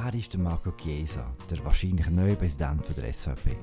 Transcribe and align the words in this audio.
Wer 0.00 0.14
ist 0.14 0.32
der 0.32 0.40
Marco 0.40 0.70
Chiesa, 0.72 1.26
der 1.50 1.64
wahrscheinlich 1.64 2.08
neue 2.08 2.36
Präsident 2.36 2.84
der 2.96 3.12
SVP? 3.12 3.56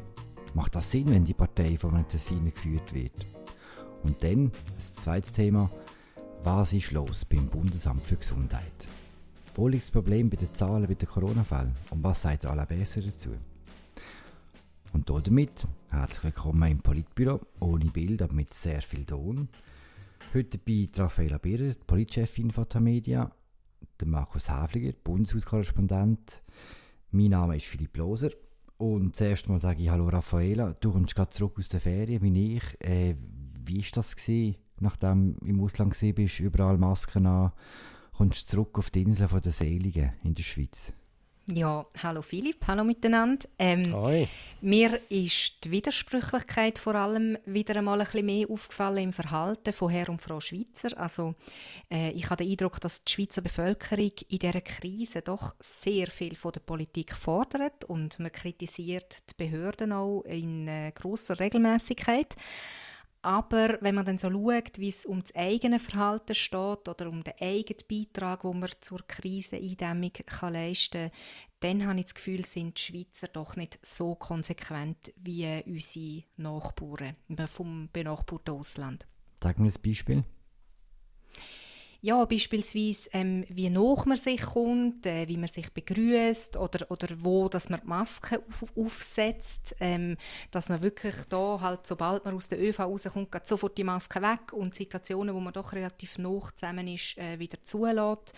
Macht 0.53 0.75
das 0.75 0.91
Sinn, 0.91 1.09
wenn 1.09 1.23
die 1.23 1.33
Partei 1.33 1.77
von 1.77 1.95
einem 1.95 2.07
Tessiner 2.09 2.51
geführt 2.51 2.93
wird? 2.93 3.25
Und 4.03 4.21
dann, 4.21 4.51
das 4.75 4.95
zweite 4.95 5.31
Thema, 5.31 5.71
was 6.43 6.73
ist 6.73 6.91
los 6.91 7.23
beim 7.23 7.47
Bundesamt 7.47 8.05
für 8.05 8.17
Gesundheit? 8.17 8.87
Wo 9.53 9.69
liegt 9.69 9.83
das 9.83 9.91
Problem 9.91 10.29
bei 10.29 10.35
den 10.35 10.53
Zahlen 10.53 10.87
bei 10.87 10.95
den 10.95 11.07
Corona-Fällen? 11.07 11.73
Und 11.91 12.03
was 12.03 12.23
sagt 12.23 12.45
Alain 12.45 12.67
Besser 12.67 13.01
dazu? 13.01 13.29
Und 14.91 15.09
damit 15.09 15.65
herzlich 15.89 16.23
willkommen 16.25 16.69
im 16.69 16.79
Politbüro, 16.79 17.39
ohne 17.61 17.85
Bild, 17.85 18.21
aber 18.21 18.33
mit 18.33 18.53
sehr 18.53 18.81
viel 18.81 19.05
Ton. 19.05 19.47
Heute 20.33 20.57
bei 20.57 20.89
Raffaella 20.93 21.37
Birrer, 21.37 21.73
Politchefin 21.87 22.51
von 22.51 22.67
Tamedia, 22.67 23.31
der 23.99 24.07
Markus 24.07 24.49
Häfliger, 24.49 24.93
Bundeshauskorrespondent. 25.03 26.43
Mein 27.11 27.29
Name 27.29 27.57
ist 27.57 27.65
Philipp 27.65 27.95
Loser. 27.97 28.31
Und 28.77 29.15
zuerst 29.15 29.47
mal 29.47 29.59
sage 29.59 29.81
ich 29.81 29.89
Hallo 29.89 30.07
Raffaella, 30.07 30.73
du 30.73 30.91
kommst 30.91 31.15
gerade 31.15 31.29
zurück 31.29 31.55
aus 31.57 31.69
der 31.69 31.79
Ferien, 31.79 32.21
wie 32.21 32.57
ich. 32.57 32.81
Äh, 32.81 33.15
wie 33.65 33.79
war 33.79 33.89
das, 33.93 34.15
gewesen, 34.15 34.57
nachdem 34.79 35.37
du 35.39 35.45
im 35.45 35.61
Ausland 35.61 35.99
warst, 36.01 36.39
überall 36.39 36.77
Masken 36.77 37.25
an, 37.25 37.51
kommst 38.11 38.43
du 38.43 38.57
zurück 38.57 38.77
auf 38.77 38.89
die 38.89 39.03
Insel 39.03 39.27
der 39.27 39.51
Seligen 39.51 40.13
in 40.23 40.33
der 40.33 40.43
Schweiz? 40.43 40.93
Ja, 41.47 41.85
hallo 42.01 42.23
Philipp, 42.23 42.65
hallo 42.65 42.83
miteinander. 42.83 43.47
Ähm, 43.59 43.95
Hi. 43.95 44.27
Mir 44.61 44.99
ist 45.09 45.63
die 45.63 45.69
Widersprüchlichkeit 45.69 46.79
vor 46.79 46.95
allem 46.95 47.37
wieder 47.45 47.75
einmal 47.75 47.99
ein 48.01 48.05
bisschen 48.05 48.25
mehr 48.25 48.49
aufgefallen 48.49 49.03
im 49.03 49.13
Verhalten 49.13 49.71
von 49.71 49.91
Herr 49.91 50.09
und 50.09 50.23
Frau 50.23 50.39
Schweizer. 50.39 50.97
Also 50.97 51.35
äh, 51.91 52.09
ich 52.13 52.31
habe 52.31 52.43
den 52.43 52.51
Eindruck, 52.51 52.81
dass 52.81 53.03
die 53.03 53.11
Schweizer 53.11 53.43
Bevölkerung 53.43 54.11
in 54.27 54.39
dieser 54.39 54.61
Krise 54.61 55.21
doch 55.21 55.53
sehr 55.59 56.07
viel 56.07 56.35
von 56.35 56.51
der 56.51 56.61
Politik 56.61 57.13
fordert 57.13 57.85
und 57.85 58.17
man 58.17 58.31
kritisiert 58.31 59.19
die 59.29 59.35
Behörden 59.37 59.91
auch 59.91 60.23
in 60.23 60.67
äh, 60.67 60.91
großer 60.95 61.39
Regelmäßigkeit. 61.39 62.35
Aber 63.25 63.79
wenn 63.81 63.95
man 63.95 64.05
dann 64.05 64.19
so 64.19 64.29
schaut, 64.29 64.77
wie 64.77 64.89
es 64.89 65.03
um 65.03 65.21
das 65.21 65.33
eigene 65.33 65.79
Verhalten 65.79 66.35
steht 66.35 66.87
oder 66.87 67.09
um 67.09 67.23
den 67.23 67.33
eigenen 67.41 67.81
Beitrag, 67.89 68.43
den 68.43 68.59
man 68.59 68.69
zur 68.81 68.99
Kriseneindämmung 69.07 70.11
kann 70.13 70.53
leisten 70.53 71.09
kann, 71.09 71.11
dann 71.61 71.87
habe 71.87 71.97
ich 71.97 72.05
das 72.05 72.13
Gefühl, 72.13 72.45
sind 72.45 72.77
die 72.77 72.81
Schweizer 72.83 73.27
doch 73.27 73.55
nicht 73.55 73.79
so 73.81 74.13
konsequent 74.13 75.11
wie 75.15 75.63
unsere 75.65 76.23
Nachbarn 76.37 77.15
vom 77.51 77.89
benachbarten 77.91 78.53
Ausland. 78.53 79.07
Sag 79.41 79.57
mir 79.57 79.71
ein 79.71 79.81
Beispiel 79.83 80.23
ja, 82.05 82.23
beispielsweise, 82.25 83.09
ähm, 83.13 83.45
wie 83.49 83.67
nach 83.71 84.05
man 84.05 84.17
sich 84.17 84.39
kommt, 84.39 85.07
äh, 85.07 85.27
wie 85.27 85.37
man 85.37 85.47
sich 85.47 85.73
begrüßt 85.73 86.55
oder, 86.55 86.91
oder 86.91 87.07
wo 87.17 87.49
dass 87.49 87.67
man 87.67 87.79
die 87.81 87.87
Maske 87.87 88.43
auf, 88.47 88.77
aufsetzt, 88.77 89.75
ähm, 89.79 90.15
dass 90.51 90.69
man 90.69 90.83
wirklich 90.83 91.15
da 91.29 91.59
halt, 91.59 91.87
sobald 91.87 92.23
man 92.23 92.35
aus 92.35 92.47
der 92.47 92.61
ÖV 92.61 92.81
rauskommt, 92.81 93.31
geht 93.31 93.47
sofort 93.47 93.75
die 93.79 93.83
Maske 93.83 94.21
weg 94.21 94.53
und 94.53 94.75
Situationen, 94.75 95.33
wo 95.33 95.39
man 95.39 95.51
doch 95.51 95.73
relativ 95.73 96.19
nah 96.19 96.39
zusammen 96.53 96.87
ist, 96.87 97.17
äh, 97.17 97.39
wieder 97.39 97.57
zulässt. 97.63 98.33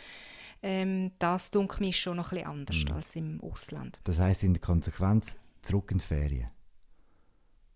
Ähm, 0.64 1.12
das 1.20 1.52
dunkelt 1.52 1.82
mich 1.82 2.00
schon 2.00 2.16
noch 2.16 2.32
ein 2.32 2.38
bisschen 2.38 2.50
anders 2.50 2.86
mhm. 2.86 2.96
als 2.96 3.16
im 3.18 3.42
Ausland. 3.42 4.00
Das 4.06 4.18
heißt 4.18 4.46
in 4.46 4.54
der 4.54 4.62
Konsequenz 4.62 5.36
zurück 5.62 5.92
in 5.92 5.98
die 5.98 6.06
Ferien. 6.06 6.57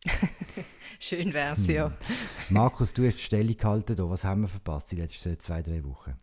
Schön 0.99 1.33
wäre 1.33 1.53
es, 1.53 1.67
ja. 1.67 1.87
Hm. 1.87 1.95
Markus, 2.49 2.93
du 2.93 3.05
hast 3.05 3.17
die 3.17 3.23
Stellung 3.23 3.57
gehalten. 3.57 3.95
Hier. 3.95 4.09
Was 4.09 4.23
haben 4.23 4.41
wir 4.41 4.47
verpasst 4.47 4.91
die 4.91 4.97
letzten 4.97 5.39
zwei, 5.39 5.61
drei 5.61 5.83
Wochen? 5.83 6.15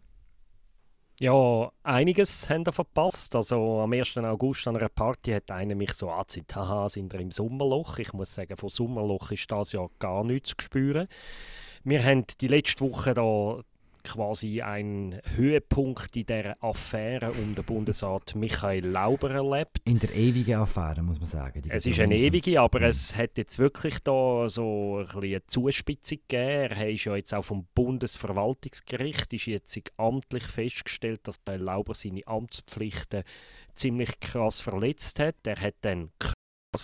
Ja, 1.20 1.72
einiges 1.82 2.48
haben 2.48 2.64
wir 2.64 2.72
verpasst. 2.72 3.34
Also 3.34 3.80
am 3.80 3.92
1. 3.92 4.18
August 4.18 4.68
an 4.68 4.76
einer 4.76 4.88
Party 4.88 5.32
hat 5.32 5.50
einer 5.50 5.74
mich 5.74 5.92
so 5.92 6.10
angezeigt, 6.10 6.54
haha, 6.54 6.88
sind 6.88 7.12
wir 7.12 7.18
im 7.18 7.32
Sommerloch. 7.32 7.98
Ich 7.98 8.12
muss 8.12 8.34
sagen, 8.34 8.56
von 8.56 8.68
Sommerloch 8.68 9.32
ist 9.32 9.50
das 9.50 9.72
ja 9.72 9.84
gar 9.98 10.22
nichts 10.22 10.50
zu 10.50 10.56
spüren. 10.60 11.08
Wir 11.82 12.04
haben 12.04 12.24
die 12.40 12.46
letzte 12.46 12.88
Woche 12.88 13.14
da 13.14 13.60
quasi 14.08 14.62
ein 14.62 15.20
Höhepunkt 15.36 16.16
in 16.16 16.26
der 16.26 16.56
Affäre 16.62 17.30
um 17.30 17.54
den 17.54 17.64
Bundesrat 17.64 18.34
Michael 18.34 18.86
Lauber 18.86 19.30
erlebt. 19.30 19.78
In 19.84 19.98
der 19.98 20.14
ewigen 20.14 20.56
Affäre, 20.56 21.02
muss 21.02 21.20
man 21.20 21.28
sagen. 21.28 21.62
es 21.68 21.86
ist 21.86 22.00
eine 22.00 22.16
ewige, 22.16 22.60
aber 22.60 22.82
es 22.82 23.14
hat 23.14 23.38
jetzt 23.38 23.58
wirklich 23.58 24.00
da 24.00 24.48
so 24.48 25.04
ein 25.14 25.28
eine 25.28 25.46
Zuspitzung 25.46 26.18
gegeben. 26.26 26.72
Er 26.72 26.90
ist 26.90 27.04
ja 27.04 27.16
jetzt 27.16 27.34
auch 27.34 27.44
vom 27.44 27.66
Bundesverwaltungsgericht 27.74 29.32
ist 29.32 29.46
jetzt 29.46 29.78
amtlich 29.96 30.44
festgestellt, 30.44 31.20
dass 31.24 31.42
der 31.44 31.58
Lauber 31.58 31.94
seine 31.94 32.26
Amtspflichten 32.26 33.24
ziemlich 33.74 34.18
krass 34.20 34.60
verletzt 34.60 35.20
hat. 35.20 35.36
Er 35.44 35.60
hat 35.60 35.74
dann 35.82 36.10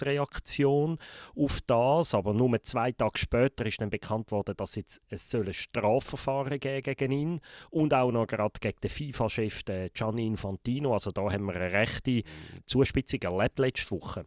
Reaktion 0.03 0.99
auf 1.37 1.61
das, 1.67 2.15
aber 2.15 2.33
nur 2.33 2.63
zwei 2.63 2.93
Tage 2.93 3.19
später 3.19 3.67
ist 3.67 3.81
dann 3.81 3.91
bekannt 3.91 4.31
worden, 4.31 4.57
dass 4.57 4.75
jetzt 4.77 5.03
es 5.09 5.31
soll 5.31 5.47
ein 5.47 5.53
Strafverfahren 5.53 6.59
geben 6.59 6.83
gegen 6.83 7.13
ihn 7.13 7.41
und 7.71 7.93
auch 7.93 8.11
noch 8.11 8.27
gerade 8.27 8.59
gegen 8.61 8.81
den 8.81 8.91
FIFA-Chef 8.91 9.65
Gianni 9.93 10.27
Infantino. 10.27 10.93
Also 10.93 11.11
da 11.11 11.23
haben 11.31 11.45
wir 11.45 11.55
eine 11.55 11.73
rechte 11.73 12.23
Zuspitzung 12.67 13.21
erlebt 13.23 13.59
letzte 13.59 13.91
Woche. 13.93 14.25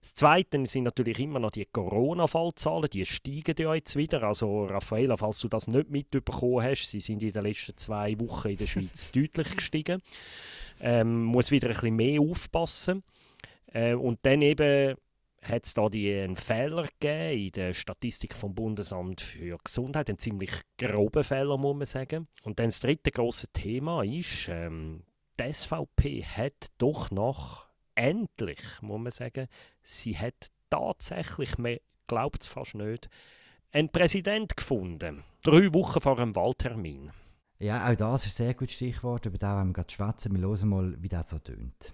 Das 0.00 0.14
Zweite 0.14 0.64
sind 0.64 0.84
natürlich 0.84 1.18
immer 1.18 1.40
noch 1.40 1.50
die 1.50 1.66
Corona-Fallzahlen, 1.66 2.88
die 2.88 3.04
steigen 3.04 3.56
ja 3.58 3.74
jetzt 3.74 3.96
wieder. 3.96 4.22
Also 4.22 4.66
Raffaella, 4.66 5.16
falls 5.16 5.40
du 5.40 5.48
das 5.48 5.66
nicht 5.66 5.90
mitbekommen 5.90 6.62
hast, 6.62 6.88
sie 6.88 7.00
sind 7.00 7.22
in 7.22 7.32
den 7.32 7.42
letzten 7.42 7.76
zwei 7.76 8.18
Wochen 8.20 8.48
in 8.48 8.56
der 8.58 8.66
Schweiz 8.68 9.10
deutlich 9.12 9.56
gestiegen. 9.56 10.00
Ähm, 10.80 11.24
muss 11.24 11.50
wieder 11.50 11.68
ein 11.68 11.74
bisschen 11.74 11.96
mehr 11.96 12.20
aufpassen. 12.20 13.02
Äh, 13.72 13.94
und 13.94 14.18
dann 14.22 14.42
eben 14.42 14.96
hat 15.42 15.66
es 15.66 15.74
da 15.74 15.88
die, 15.88 16.12
einen 16.12 16.36
Fehler 16.36 16.84
gegeben 16.84 17.46
in 17.46 17.52
der 17.52 17.74
Statistik 17.74 18.34
vom 18.34 18.54
Bundesamt 18.54 19.20
für 19.20 19.58
Gesundheit, 19.62 20.08
einen 20.08 20.18
ziemlich 20.18 20.50
groben 20.78 21.24
Fehler, 21.24 21.56
muss 21.56 21.76
man 21.76 21.86
sagen. 21.86 22.28
Und 22.42 22.58
dann 22.58 22.66
das 22.66 22.80
dritte 22.80 23.10
große 23.10 23.48
Thema 23.52 24.02
ist, 24.02 24.48
ähm, 24.48 25.04
die 25.38 25.52
SVP 25.52 26.24
hat 26.24 26.66
doch 26.78 27.10
noch 27.10 27.66
endlich, 27.94 28.60
muss 28.80 29.00
man 29.00 29.12
sagen, 29.12 29.48
sie 29.82 30.18
hat 30.18 30.48
tatsächlich, 30.70 31.58
man 31.58 31.78
glaubt 32.06 32.42
es 32.42 32.48
fast 32.48 32.74
nicht, 32.74 33.08
einen 33.70 33.90
Präsident 33.90 34.56
gefunden. 34.56 35.24
Drei 35.42 35.72
Wochen 35.72 36.00
vor 36.00 36.18
einem 36.18 36.34
Wahltermin. 36.34 37.10
Ja, 37.58 37.88
auch 37.88 37.96
das 37.96 38.26
ist 38.26 38.40
ein 38.40 38.46
sehr 38.46 38.54
gutes 38.54 38.76
Stichwort, 38.76 39.26
über 39.26 39.38
das 39.38 39.56
wollen 39.56 39.68
wir 39.68 39.74
gerade 39.74 39.92
schwätzen. 39.92 40.34
Wir 40.34 40.46
hören 40.46 40.68
mal, 40.68 40.94
wie 41.02 41.08
das 41.08 41.30
so 41.30 41.38
tönt. 41.38 41.92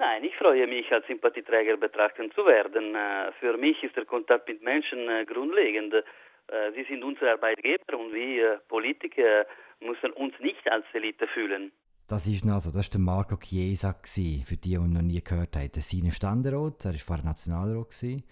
Nein, 0.00 0.24
ich 0.24 0.34
freue 0.36 0.66
mich, 0.66 0.90
als 0.90 1.06
Sympathieträger 1.06 1.76
betrachtet 1.76 2.32
zu 2.32 2.46
werden. 2.46 2.94
Äh, 2.94 3.32
für 3.38 3.58
mich 3.58 3.82
ist 3.84 3.94
der 3.96 4.06
Kontakt 4.06 4.48
mit 4.48 4.62
Menschen 4.62 5.10
äh, 5.10 5.26
grundlegend. 5.26 5.92
Äh, 5.92 6.72
sie 6.74 6.84
sind 6.84 7.04
unsere 7.04 7.32
Arbeitgeber 7.32 7.98
und 7.98 8.14
wir 8.14 8.62
Politiker 8.66 9.44
müssen 9.78 10.10
uns 10.12 10.32
nicht 10.40 10.66
als 10.72 10.86
Elite 10.94 11.26
fühlen. 11.26 11.70
Das 12.08 12.26
ist 12.26 12.46
also, 12.46 12.70
das 12.70 12.86
ist 12.86 12.94
der 12.94 13.00
Marco 13.02 13.36
Chiesa 13.36 13.92
gewesen, 13.92 14.42
für 14.46 14.56
die, 14.56 14.70
die 14.70 14.78
noch 14.78 15.02
nie 15.02 15.22
gehört 15.22 15.54
haben. 15.54 15.70
Seine 15.74 16.12
Ständerat, 16.12 16.82
er 16.86 16.92
war 16.92 16.98
vorher 16.98 17.24
Nationalrat 17.26 17.90
gewesen 17.90 18.24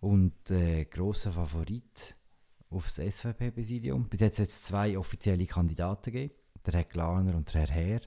und 0.00 0.34
äh, 0.50 0.84
grosser 0.86 1.30
Favorit 1.30 2.16
auf 2.72 2.86
das 2.86 2.96
SVP-Präsidium. 2.96 4.08
Bis 4.08 4.20
jetzt 4.20 4.40
hat 4.40 4.48
es 4.48 4.64
zwei 4.64 4.98
offizielle 4.98 5.46
Kandidaten 5.46 6.10
gegeben, 6.10 6.34
der 6.66 6.74
Herr 6.74 6.84
Glaner 6.84 7.36
und 7.36 7.54
der 7.54 7.60
Herr 7.60 7.70
Herr 7.70 8.00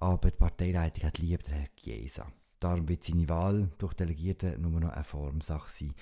aber 0.00 0.30
die 0.30 0.36
Parteileitung 0.36 1.04
hat 1.04 1.18
lieber 1.18 1.50
Herrn 1.50 1.68
Chiesa. 1.76 2.26
Darum 2.58 2.88
wird 2.88 3.04
seine 3.04 3.28
Wahl 3.28 3.70
durch 3.76 3.92
Delegierte 3.92 4.58
nur 4.58 4.80
noch 4.80 4.90
eine 4.90 5.04
Formsache 5.04 5.70
sein. 5.70 5.94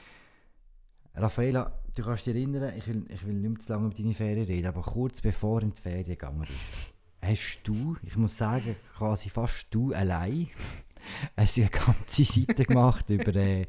Raffaela, 1.15 1.81
du 1.97 2.05
kannst 2.05 2.27
dich 2.27 2.37
erinnern, 2.37 2.73
ich 2.77 2.87
will, 2.87 3.05
ich 3.09 3.27
will 3.27 3.35
nicht 3.35 3.51
mehr 3.51 3.59
zu 3.59 3.73
lange 3.73 3.87
über 3.87 3.95
deine 3.95 4.15
Ferien 4.15 4.47
reden, 4.47 4.67
aber 4.69 4.83
kurz 4.83 5.21
bevor 5.21 5.63
in 5.63 5.73
die 5.73 5.81
Ferien 5.81 6.05
gegangen 6.05 6.41
bist, 6.41 6.95
hast 7.21 7.61
du, 7.65 7.97
ich 8.03 8.17
muss 8.17 8.37
sagen, 8.37 8.77
quasi 8.97 9.31
fast 9.31 9.75
du 9.75 9.93
allein, 9.93 10.47
eine 11.37 11.69
ganze 11.69 12.25
Seite 12.25 12.65
gemacht 12.65 13.11
über 13.11 13.35
äh, 13.35 13.67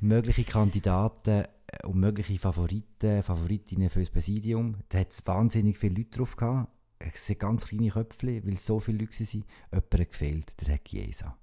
mögliche 0.00 0.44
Kandidaten 0.44 1.44
und 1.84 2.00
mögliche 2.00 2.38
Favoriten, 2.38 3.22
Favoritinnen 3.22 3.90
für 3.90 4.00
das 4.00 4.10
Präsidium. 4.10 4.76
Da 4.88 5.00
hat 5.00 5.10
es 5.10 5.26
wahnsinnig 5.26 5.76
viele 5.76 5.96
Leute 5.96 6.18
drauf 6.18 6.36
gehabt 6.36 6.79
es 7.00 7.26
sind 7.26 7.38
ganz 7.38 7.66
kleine 7.66 7.90
Köpfe, 7.90 8.44
weil 8.44 8.56
so 8.56 8.78
viele 8.78 8.98
Leute 8.98 9.24
waren, 9.24 9.44
jemand 9.72 10.10
gefehlt, 10.10 10.54
der 10.60 10.68
Herr 10.68 10.84
Chiesa. 10.84 11.36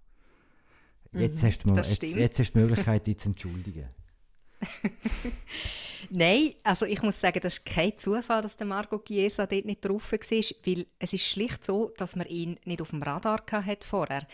Jetzt, 1.14 1.42
mhm, 1.42 1.48
hast 1.48 1.64
du 1.64 1.70
mal, 1.70 1.78
jetzt, 1.78 2.04
jetzt 2.04 2.40
hast 2.40 2.52
du 2.52 2.60
die 2.60 2.66
Möglichkeit, 2.66 3.08
dich 3.08 3.18
zu 3.18 3.30
entschuldigen. 3.30 3.90
Nein, 6.10 6.54
also 6.64 6.86
ich 6.86 7.02
muss 7.02 7.20
sagen, 7.20 7.40
das 7.42 7.58
ist 7.58 7.66
kein 7.66 7.98
Zufall, 7.98 8.42
dass 8.42 8.58
der 8.58 8.68
Marco 8.68 9.00
Chiesa 9.00 9.46
dort 9.46 9.66
nicht 9.66 9.84
drauf 9.84 10.12
war, 10.12 10.20
weil 10.20 10.86
es 11.00 11.14
ist 11.14 11.26
schlicht 11.26 11.64
so, 11.64 11.92
dass 11.98 12.16
man 12.16 12.28
ihn 12.28 12.60
nicht 12.66 12.82
auf 12.82 12.90
dem 12.92 13.02
Radar 13.02 13.44
hatte 13.50 13.88
vorher. 13.88 14.28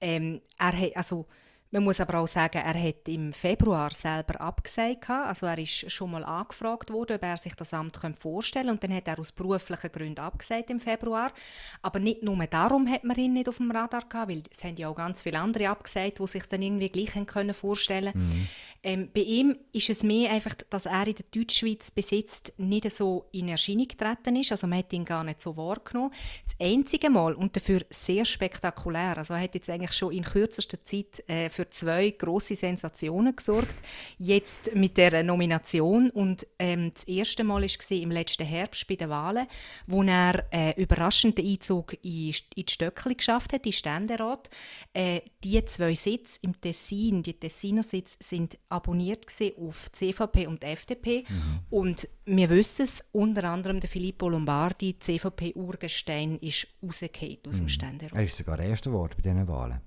Ähm, 0.00 0.40
er 0.58 0.78
hat, 0.78 0.96
also 0.96 1.26
Man 1.72 1.84
muss 1.84 2.00
aber 2.00 2.18
auch 2.18 2.26
sagen, 2.26 2.58
er 2.58 2.82
hat 2.82 3.06
im 3.06 3.32
Februar 3.32 3.92
selber 3.92 4.40
abgesagt. 4.40 5.08
Also 5.08 5.46
er 5.46 5.58
ist 5.58 5.88
schon 5.90 6.10
mal 6.10 6.24
angefragt 6.24 6.92
worden, 6.92 7.14
ob 7.14 7.22
er 7.22 7.36
sich 7.36 7.54
das 7.54 7.72
Amt 7.72 7.96
vorstellen 8.18 8.66
könnte. 8.66 8.72
Und 8.72 8.82
dann 8.82 8.96
hat 8.96 9.06
er 9.06 9.20
aus 9.20 9.30
beruflichen 9.30 9.92
Gründen 9.92 10.18
abgesagt 10.18 10.68
im 10.70 10.80
Februar. 10.80 11.32
Aber 11.80 12.00
nicht 12.00 12.24
nur 12.24 12.44
darum 12.48 12.90
hat 12.90 13.04
man 13.04 13.16
ihn 13.16 13.34
nicht 13.34 13.48
auf 13.48 13.58
dem 13.58 13.70
Radar 13.70 14.02
gehabt, 14.08 14.30
weil 14.30 14.42
es 14.50 14.64
haben 14.64 14.74
ja 14.76 14.88
auch 14.88 14.96
ganz 14.96 15.22
viele 15.22 15.38
andere 15.38 15.68
abgesagt, 15.68 16.18
die 16.18 16.26
sich 16.26 16.44
dann 16.46 16.60
irgendwie 16.60 16.88
gleich 16.88 17.26
können 17.26 17.54
vorstellen 17.54 18.12
mhm. 18.14 18.48
ähm, 18.82 19.10
Bei 19.14 19.20
ihm 19.20 19.56
ist 19.72 19.90
es 19.90 20.02
mehr 20.02 20.32
einfach, 20.32 20.54
dass 20.70 20.86
er 20.86 21.06
in 21.06 21.14
der 21.14 21.26
Deutschschweiz 21.32 21.92
bis 21.92 22.10
jetzt 22.10 22.52
nicht 22.56 22.90
so 22.90 23.26
in 23.30 23.48
Erscheinung 23.48 23.86
getreten 23.86 24.34
ist. 24.34 24.50
Also 24.50 24.66
man 24.66 24.80
hat 24.80 24.92
ihn 24.92 25.04
gar 25.04 25.22
nicht 25.22 25.40
so 25.40 25.56
wahrgenommen. 25.56 26.12
Das 26.44 26.56
einzige 26.58 27.10
Mal 27.10 27.34
und 27.34 27.54
dafür 27.54 27.82
sehr 27.90 28.24
spektakulär. 28.24 29.18
Also 29.18 29.34
er 29.34 29.42
hat 29.42 29.54
jetzt 29.54 29.70
eigentlich 29.70 29.92
schon 29.92 30.12
in 30.12 30.24
kürzester 30.24 30.82
Zeit 30.82 31.22
äh, 31.28 31.48
für 31.60 31.70
zwei 31.70 32.10
große 32.10 32.54
Sensationen 32.54 33.36
gesorgt. 33.36 33.74
Jetzt 34.18 34.74
mit 34.74 34.96
der 34.96 35.22
Nomination 35.22 36.08
und 36.10 36.46
ähm, 36.58 36.90
das 36.94 37.04
erste 37.04 37.44
Mal 37.44 37.62
war 37.62 37.96
im 37.96 38.10
letzten 38.10 38.46
Herbst 38.46 38.86
bei 38.88 38.94
den 38.94 39.10
Wahlen, 39.10 39.46
wo 39.86 40.02
er 40.02 40.46
äh, 40.50 40.80
überraschend 40.80 41.36
den 41.36 41.46
Einzug 41.46 41.92
in, 42.02 42.32
in 42.54 42.64
die 42.66 42.72
Stöckli 42.72 43.14
geschafft 43.14 43.52
hat, 43.52 43.66
in 43.66 43.72
Ständerat. 43.72 44.48
Äh, 44.94 45.20
die 45.44 45.62
zwei 45.66 45.94
Sitze 45.94 46.38
im 46.42 46.58
Tessin, 46.58 47.22
die 47.22 47.34
Tessiner 47.34 47.82
Sitze, 47.82 48.16
sind 48.20 48.56
abonniert 48.70 49.26
auf 49.58 49.92
CVP 49.92 50.46
und 50.46 50.64
FDP 50.64 51.24
mhm. 51.28 51.60
und 51.68 52.08
wir 52.24 52.48
wissen 52.48 52.84
es, 52.84 53.04
unter 53.12 53.44
anderem 53.44 53.80
der 53.80 53.90
Filippo 53.90 54.28
Lombardi, 54.28 54.98
CVP-Urgestein, 54.98 56.38
ist 56.38 56.68
rausgefallen 56.82 57.38
aus 57.46 57.56
dem 57.58 57.64
mhm. 57.64 57.68
Ständerat. 57.68 58.14
Er 58.14 58.24
ist 58.24 58.36
sogar 58.36 58.58
erster 58.60 58.90
geworden 58.90 59.12
bei 59.16 59.22
diesen 59.22 59.48
Wahlen 59.48 59.80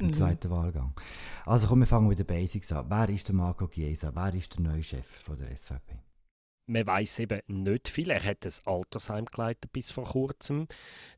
im 0.00 0.08
mhm. 0.08 0.12
zweiten 0.14 0.50
Wahlgang. 0.50 0.94
Also 1.46 1.68
komm, 1.68 1.80
wir 1.80 1.86
fangen 1.86 2.08
mit 2.08 2.18
den 2.18 2.26
Basics 2.26 2.72
an. 2.72 2.86
Wer 2.88 3.08
ist 3.08 3.28
der 3.28 3.34
Marco 3.34 3.66
Chiesa? 3.66 4.10
Wer 4.14 4.34
ist 4.34 4.56
der 4.56 4.62
neue 4.62 4.82
Chef 4.82 5.06
von 5.06 5.36
der 5.36 5.56
SVP? 5.56 5.98
Man 6.70 6.86
weiß 6.86 7.18
eben 7.20 7.40
nicht 7.48 7.88
viel. 7.88 8.10
Er 8.10 8.22
hat 8.22 8.46
ein 8.46 8.52
Altersheim 8.64 9.26
geleitet 9.26 9.72
bis 9.72 9.90
vor 9.90 10.04
kurzem. 10.04 10.68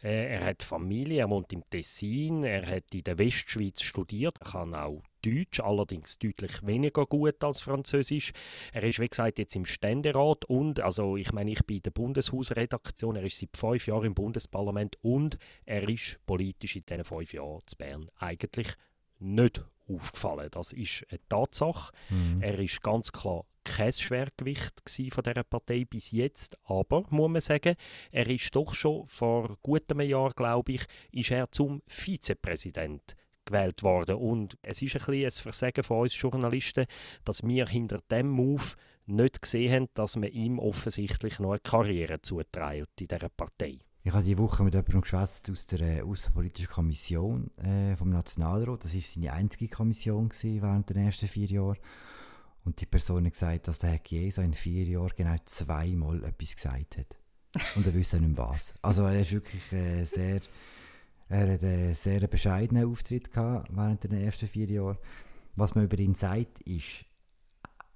Äh, 0.03 0.35
er 0.35 0.45
hat 0.45 0.63
Familie, 0.63 1.21
er 1.21 1.31
wohnt 1.31 1.53
im 1.53 1.63
Tessin, 1.69 2.43
er 2.43 2.67
hat 2.67 2.95
in 2.95 3.05
der 3.05 3.19
Westschweiz 3.19 3.83
studiert, 3.83 4.37
er 4.41 4.51
kann 4.51 4.75
auch 4.75 5.03
Deutsch, 5.25 5.61
allerdings 5.61 6.19
deutlich 6.19 6.67
weniger 6.67 7.07
gut 7.07 7.45
als 7.45 7.61
Französisch. 7.61 8.33
Er 8.73 8.83
ist, 8.83 8.99
wie 8.99 9.09
gesagt, 9.09 9.39
jetzt 9.39 9.55
im 9.55 9.67
Ständerat 9.67 10.45
und, 10.47 10.81
also 10.81 11.17
ich 11.17 11.33
meine, 11.33 11.53
ich 11.53 11.65
bin 11.65 11.77
in 11.77 11.83
der 11.83 11.91
Bundeshausredaktion, 11.93 13.15
er 13.15 13.23
ist 13.23 13.39
seit 13.39 13.57
fünf 13.57 13.87
Jahren 13.87 14.07
im 14.07 14.15
Bundesparlament 14.15 14.97
und 15.03 15.39
er 15.65 15.89
ist 15.89 16.19
politisch 16.27 16.75
in 16.75 16.87
diesen 16.89 17.05
fünf 17.05 17.33
Jahren 17.33 17.61
zu 17.67 17.77
Bern 17.77 18.11
eigentlich 18.17 18.69
nicht 19.21 19.65
aufgefallen. 19.89 20.49
Das 20.51 20.73
ist 20.73 21.07
eine 21.09 21.21
Tatsache. 21.29 21.93
Mhm. 22.11 22.43
Er 22.43 22.59
ist 22.59 22.83
ganz 22.83 23.13
klar 23.13 23.45
kein 23.65 23.93
Schwergewicht 23.93 24.83
von 25.11 25.25
dieser 25.25 25.45
Partei 25.45 25.85
bis 25.85 26.11
jetzt, 26.11 26.57
aber 26.65 27.05
muss 27.11 27.31
man 27.31 27.41
sagen, 27.41 27.77
er 28.11 28.29
ist 28.29 28.55
doch 28.55 28.75
schon 28.75 29.07
vor 29.07 29.57
gut 29.63 29.91
einem 29.91 30.09
Jahr, 30.09 30.33
glaube 30.33 30.73
ich, 30.73 30.85
ist 31.11 31.31
er 31.31 31.51
zum 31.51 31.83
Vizepräsident 31.87 33.17
gewählt 33.45 33.83
worden. 33.83 34.17
Und 34.17 34.57
es 34.63 34.83
ist 34.83 34.95
ein 34.95 34.99
bisschen 35.05 35.25
ein 35.25 35.31
Versagen 35.31 35.83
von 35.83 36.01
uns 36.03 36.21
Journalisten, 36.21 36.87
dass 37.25 37.43
wir 37.43 37.67
hinter 37.67 38.01
dem 38.11 38.29
Move 38.29 38.75
nicht 39.07 39.43
gesehen 39.43 39.73
haben, 39.73 39.89
dass 39.95 40.17
man 40.17 40.31
ihm 40.31 40.59
offensichtlich 40.59 41.39
noch 41.39 41.51
eine 41.51 41.61
Karriere 41.61 42.21
zutreibt 42.23 43.01
in 43.01 43.09
dieser 43.09 43.29
Partei. 43.29 43.79
Ich 44.05 44.13
habe 44.13 44.25
diese 44.25 44.39
Woche 44.39 44.65
mit 44.65 44.75
jemandem 44.75 45.03
geschwätzt 45.03 45.49
aus 45.51 45.67
der 45.67 45.81
äh, 45.81 46.03
Außenpolitischen 46.03 46.73
Kommission 46.73 47.51
äh, 47.59 47.95
vom 47.97 48.11
Nationalrat. 48.11 48.83
Das 48.83 48.95
war 48.95 49.01
seine 49.01 49.33
einzige 49.33 49.69
Kommission 49.69 50.31
während 50.43 50.91
der 50.91 50.97
ersten 50.97 51.29
vier 51.29 51.47
Jahre. 51.47 51.77
Und 52.65 52.81
die 52.81 52.87
Person 52.87 53.25
hat 53.27 53.33
gesagt, 53.33 53.69
dass 53.69 53.79
der 53.79 53.91
Herr 53.91 54.03
Chiesa 54.03 54.43
in 54.43 54.55
vier 54.55 54.85
Jahren 54.85 55.13
genau 55.17 55.37
zweimal 55.45 56.23
etwas 56.25 56.55
gesagt 56.55 56.99
hat. 56.99 57.19
Und 57.77 57.87
er 57.87 57.95
wüsste 57.95 58.21
nicht 58.21 58.39
was. 58.39 58.73
Also 58.83 59.03
er 59.03 59.21
ist 59.21 59.33
wirklich 59.33 59.73
äh, 59.73 60.05
sehr 60.05 60.41
er 61.33 61.55
hat 61.55 61.65
einen 61.65 61.95
sehr 61.95 62.27
bescheidenen 62.27 62.85
Auftritt 62.91 63.33
gehabt 63.33 63.75
während 63.75 64.05
den 64.05 64.13
ersten 64.13 64.47
vier 64.47 64.67
Jahren. 64.67 64.99
Was 65.57 65.75
man 65.75 65.85
über 65.85 65.99
ihn 65.99 66.15
sagt, 66.15 66.61
ist, 66.61 67.07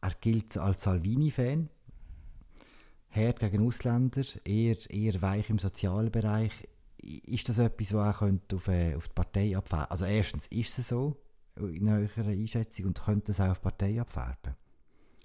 er 0.01 0.15
gilt 0.23 0.57
als 0.57 0.83
Salvini-Fan, 0.83 1.69
hart 3.11 3.41
gegen 3.41 3.67
Ausländer, 3.67 4.25
eher, 4.43 4.79
eher 4.91 5.21
weich 5.21 5.51
im 5.51 5.59
sozialen 5.59 6.11
Bereich. 6.11 6.67
Ist 6.97 7.51
das 7.51 7.59
etwas, 7.59 7.93
was 7.93 8.23
er 8.23 8.39
auf, 8.55 8.69
äh, 8.69 8.95
auf 8.95 9.09
die 9.09 9.15
Partei 9.15 9.55
abfärben 9.55 9.91
Also 9.91 10.07
erstens, 10.07 10.47
ist 10.47 10.79
es 10.79 10.89
so 10.89 11.17
in 11.57 11.89
eurer 11.89 12.29
Einschätzung 12.29 12.87
und 12.87 13.03
könnte 13.03 13.33
es 13.33 13.41
auch 13.41 13.51
auf 13.51 13.61
Partei 13.61 14.01
abfärben? 14.01 14.55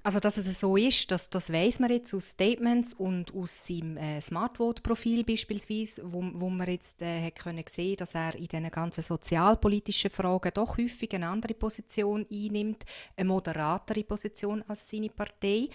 Also, 0.03 0.19
dass 0.19 0.37
es 0.37 0.59
so 0.59 0.77
ist, 0.77 1.11
das, 1.11 1.29
das 1.29 1.51
weiß 1.51 1.79
man 1.79 1.91
jetzt 1.91 2.11
aus 2.15 2.31
Statements 2.31 2.93
und 2.93 3.35
aus 3.35 3.67
seinem 3.67 3.97
äh, 3.97 4.19
Smartvote-Profil 4.19 5.23
beispielsweise, 5.23 6.01
wo, 6.11 6.23
wo 6.33 6.49
man 6.49 6.67
jetzt 6.67 7.03
äh, 7.03 7.23
hat 7.27 7.35
können 7.35 7.63
sehen, 7.67 7.97
dass 7.97 8.15
er 8.15 8.33
in 8.33 8.47
diesen 8.47 8.71
ganzen 8.71 9.03
sozialpolitischen 9.03 10.09
Fragen 10.09 10.51
doch 10.55 10.79
häufig 10.79 11.13
eine 11.13 11.27
andere 11.27 11.53
Position 11.53 12.25
einnimmt, 12.31 12.83
eine 13.15 13.27
moderatere 13.27 14.03
Position 14.03 14.63
als 14.67 14.89
seine 14.89 15.09
Partei. 15.09 15.69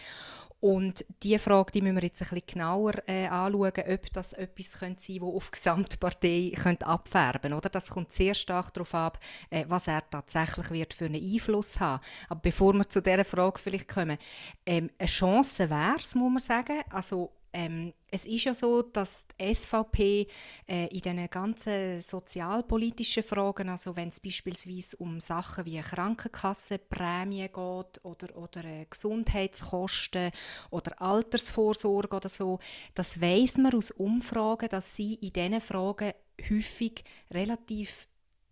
Und 0.66 1.04
diese 1.22 1.38
Frage 1.38 1.70
die 1.70 1.80
müssen 1.80 1.94
wir 1.94 2.02
jetzt 2.02 2.20
ein 2.20 2.28
bisschen 2.28 2.46
genauer 2.54 2.94
äh, 3.06 3.28
anschauen, 3.28 3.72
ob 3.88 4.12
das 4.12 4.32
etwas 4.32 4.72
sein 4.72 4.96
könnte, 4.96 5.20
das 5.20 5.22
auf 5.22 5.44
die 5.44 5.50
Gesamtpartei 5.52 6.52
könnte 6.60 6.86
abfärben 6.88 7.52
könnte. 7.52 7.70
Das 7.70 7.88
kommt 7.88 8.10
sehr 8.10 8.34
stark 8.34 8.74
darauf 8.74 8.92
ab, 8.92 9.20
äh, 9.50 9.64
was 9.68 9.86
er 9.86 10.02
tatsächlich 10.10 10.72
wird 10.72 10.92
für 10.92 11.04
einen 11.04 11.22
Einfluss 11.22 11.78
haben 11.78 12.02
Aber 12.28 12.40
bevor 12.40 12.72
wir 12.72 12.88
zu 12.88 13.00
dieser 13.00 13.24
Frage 13.24 13.60
vielleicht 13.60 13.86
kommen, 13.86 14.18
ähm, 14.66 14.90
eine 14.98 15.06
Chance 15.06 15.70
wäre 15.70 15.98
es, 16.00 16.16
muss 16.16 16.32
man 16.32 16.40
sagen. 16.40 16.82
Also 16.90 17.30
ähm, 17.56 17.94
es 18.10 18.26
ist 18.26 18.44
ja 18.44 18.54
so, 18.54 18.82
dass 18.82 19.26
die 19.28 19.54
SVP 19.54 20.26
äh, 20.68 20.88
in 20.88 21.00
diesen 21.00 21.30
ganzen 21.30 22.02
sozialpolitischen 22.02 23.22
Fragen, 23.22 23.70
also 23.70 23.96
wenn 23.96 24.10
es 24.10 24.20
beispielsweise 24.20 24.98
um 24.98 25.20
Sachen 25.20 25.64
wie 25.64 25.80
Krankenkassenprämie 25.80 27.48
geht 27.48 28.04
oder, 28.04 28.36
oder 28.36 28.64
äh, 28.64 28.86
Gesundheitskosten 28.90 30.32
oder 30.70 31.00
Altersvorsorge 31.00 32.16
oder 32.16 32.28
so, 32.28 32.58
das 32.94 33.18
weiß 33.18 33.56
man 33.56 33.74
aus 33.74 33.90
Umfragen, 33.90 34.68
dass 34.68 34.94
sie 34.94 35.14
in 35.14 35.32
diesen 35.32 35.60
Fragen 35.62 36.12
häufig 36.50 37.04
relativ 37.30 38.06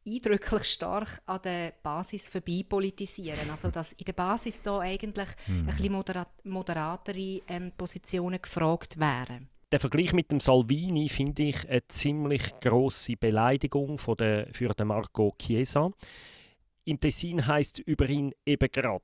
eindrücklich 0.07 0.65
stark 0.65 1.21
an 1.27 1.41
der 1.43 1.73
Basis 1.83 2.29
vorbei 2.29 2.65
politisieren. 2.69 3.51
Also 3.51 3.71
dass 3.71 3.93
in 3.93 4.05
der 4.05 4.13
Basis 4.13 4.63
da 4.63 4.81
eigentlich 4.81 5.29
mhm. 5.47 5.61
ein 5.61 5.67
bisschen 5.67 5.93
moderat 5.93 6.45
moderatere 6.45 7.43
ähm, 7.49 7.73
Positionen 7.77 8.41
gefragt 8.41 8.99
wären. 8.99 9.49
Der 9.73 9.81
Vergleich 9.81 10.13
mit 10.13 10.31
dem 10.31 10.41
Salvini 10.41 11.09
finde 11.09 11.45
ich 11.45 11.69
eine 11.69 11.87
ziemlich 11.89 12.61
große 12.61 13.17
Beleidigung 13.17 13.99
von 13.99 14.17
der, 14.17 14.49
für 14.53 14.73
den 14.75 14.87
Marco 14.87 15.35
Chiesa. 15.39 15.91
Im 16.85 17.01
Tessin 17.01 17.45
heißt 17.45 17.81
es 17.81 17.85
über 17.87 18.09
ihn 18.09 18.33
eben 18.47 18.69
gerade, 18.71 19.03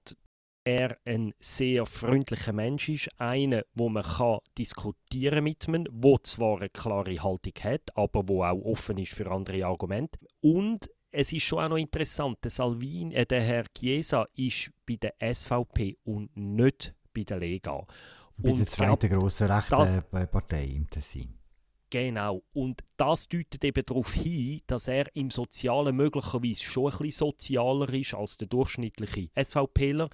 er 0.70 0.96
ein 1.04 1.32
sehr 1.40 1.84
freundlicher 1.86 2.52
Mensch 2.52 2.88
ist, 2.88 3.08
einer, 3.18 3.62
wo 3.74 3.88
man 3.88 4.02
kann 4.02 4.38
diskutieren 4.56 5.44
mit 5.44 5.66
ihm, 5.66 5.86
wo 5.90 6.18
zwar 6.18 6.58
eine 6.58 6.68
klare 6.68 7.22
Haltung 7.22 7.54
hat, 7.62 7.96
aber 7.96 8.28
wo 8.28 8.44
auch 8.44 8.62
offen 8.64 8.98
ist 8.98 9.12
für 9.12 9.30
andere 9.30 9.64
Argumente. 9.66 10.18
Und 10.40 10.88
es 11.10 11.32
ist 11.32 11.42
schon 11.42 11.64
auch 11.64 11.68
noch 11.70 11.76
interessant, 11.76 12.38
der 12.44 12.50
Salvin, 12.50 13.12
äh, 13.12 13.26
der 13.26 13.42
Herr 13.42 13.64
Chiesa 13.74 14.26
ist 14.36 14.70
bei 14.86 14.96
der 14.96 15.14
SVP 15.34 15.98
und 16.04 16.36
nicht 16.36 16.94
bei 17.12 17.24
der 17.24 17.38
Lega. 17.38 17.84
Bei 18.36 18.52
der 18.52 18.66
zweiten 18.66 19.08
grossen 19.10 19.50
rechten 19.50 20.28
Partei 20.30 20.64
im 20.64 20.88
Tessin. 20.88 21.39
Genau. 21.90 22.44
Und 22.52 22.82
das 22.96 23.28
deutet 23.28 23.64
eben 23.64 23.84
darauf 23.84 24.12
hin, 24.12 24.60
dass 24.68 24.86
er 24.86 25.06
im 25.14 25.30
Sozialen 25.30 25.96
möglicherweise 25.96 26.62
schon 26.62 26.92
ein 26.92 26.98
bisschen 26.98 27.10
sozialer 27.10 27.92
ist 27.92 28.14
als 28.14 28.36
der 28.36 28.46
durchschnittliche 28.46 29.28
SVPler, 29.36 30.08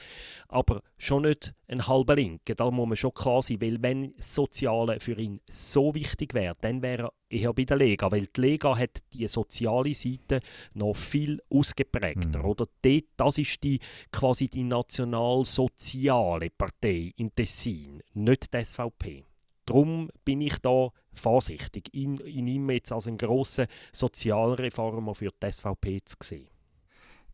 aber 0.48 0.82
schon 0.96 1.24
nicht 1.24 1.52
ein 1.68 1.86
halber 1.86 2.16
Linke. 2.16 2.54
Da 2.54 2.70
muss 2.70 2.88
man 2.88 2.96
schon 2.96 3.12
klar 3.12 3.42
sein, 3.42 3.60
weil 3.60 3.82
wenn 3.82 4.14
das 4.16 4.34
Soziale 4.34 5.00
für 5.00 5.18
ihn 5.18 5.38
so 5.48 5.94
wichtig 5.94 6.32
wäre, 6.32 6.56
dann 6.60 6.80
wäre 6.80 7.04
er 7.04 7.12
eher 7.28 7.52
bei 7.52 7.64
der 7.64 7.76
Lega, 7.76 8.10
weil 8.10 8.26
die 8.26 8.40
Lega 8.40 8.76
hat 8.76 9.00
die 9.12 9.26
soziale 9.26 9.92
Seite 9.92 10.40
noch 10.72 10.94
viel 10.96 11.42
ausgeprägter. 11.50 12.38
Mhm. 12.38 12.44
Oder 12.44 12.66
dort, 12.80 13.04
das 13.16 13.38
ist 13.38 13.62
die, 13.62 13.80
quasi 14.12 14.48
die 14.48 14.64
nationalsoziale 14.64 16.48
Partei 16.50 17.12
im 17.16 17.34
Tessin, 17.34 18.02
nicht 18.14 18.54
die 18.54 18.64
SVP. 18.64 19.24
Darum 19.66 20.10
bin 20.24 20.40
ich 20.40 20.58
da 20.60 20.90
vorsichtig, 21.12 21.92
ihn, 21.92 22.16
ihn 22.18 22.46
immer 22.46 22.74
jetzt 22.74 22.92
als 22.92 23.06
einen 23.06 23.18
grossen 23.18 23.66
Sozialreformer 23.92 25.14
für 25.14 25.30
die 25.30 25.52
SVP 25.52 26.00
zu 26.04 26.16
sehen. 26.22 26.48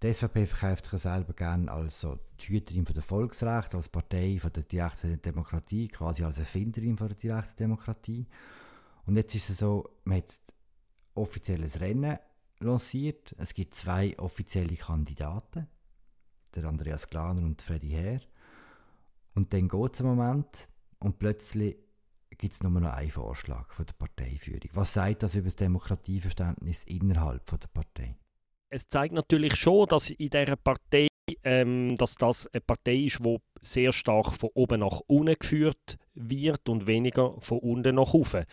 Die 0.03 0.13
SVP 0.13 0.47
verkauft 0.47 0.87
sich 0.87 1.01
selber 1.01 1.33
gerne 1.33 1.71
als 1.71 2.01
so 2.01 2.19
Hüterin 2.41 2.85
der 2.85 3.03
Volksrechte, 3.03 3.77
als 3.77 3.89
Partei 3.89 4.39
von 4.41 4.53
der 4.53 4.65
direkten 4.65 5.23
Demokratie, 5.23 5.87
quasi 5.87 6.25
als 6.25 6.39
Erfinderin 6.39 6.97
von 6.97 7.07
der 7.07 7.17
direkten 7.17 7.57
Demokratie. 7.57 8.27
Und 9.07 9.17
jetzt 9.17 9.35
ist 9.37 9.51
es 9.51 9.59
so, 9.59 9.89
man 10.03 10.19
hat 10.19 10.41
offizielles 11.15 11.81
Rennen 11.81 12.19
lanciert. 12.59 13.35
Es 13.39 13.55
gibt 13.55 13.75
zwei 13.75 14.19
offizielle 14.19 14.75
Kandidaten, 14.75 15.69
der 16.55 16.65
Andreas 16.65 17.07
Glaner 17.07 17.43
und 17.43 17.63
Freddy 17.63 17.91
Herr. 17.91 18.21
Und 19.35 19.53
dann 19.53 19.69
geht 19.69 19.95
es 19.95 20.01
einen 20.01 20.17
Moment 20.17 20.69
und 20.99 21.21
plötzlich 21.21 21.77
gibt 22.43 22.55
es 22.55 22.63
nur 22.65 22.73
noch 22.73 22.93
einen 22.93 23.09
Vorschlag 23.09 23.73
von 23.73 23.87
der 23.87 23.95
Parteiführung. 23.95 24.69
Was 24.73 24.95
sagt 24.95 25.23
das 25.23 25.37
über 25.37 25.45
das 25.45 25.55
Demokratieverständnis 25.55 26.83
innerhalb 26.85 27.49
von 27.49 27.61
der 27.61 27.69
Partei? 27.69 28.17
Es 28.69 28.89
zeigt 28.89 29.15
natürlich 29.15 29.55
schon, 29.55 29.87
dass 29.87 30.11
in 30.11 30.29
dieser 30.29 30.57
Partei 30.57 31.07
ähm, 31.45 31.95
dass 31.97 32.17
das 32.17 32.49
eine 32.53 32.61
Partei 32.61 32.97
ist, 32.97 33.25
die 33.25 33.37
sehr 33.61 33.93
stark 33.93 34.33
von 34.33 34.51
oben 34.55 34.81
nach 34.81 35.01
unten 35.07 35.37
geführt 35.39 35.97
wird 36.15 36.69
und 36.69 36.89
weniger 36.89 37.41
von 37.41 37.61
unten 37.61 37.95
nach 37.95 38.13
oben. 38.13 38.45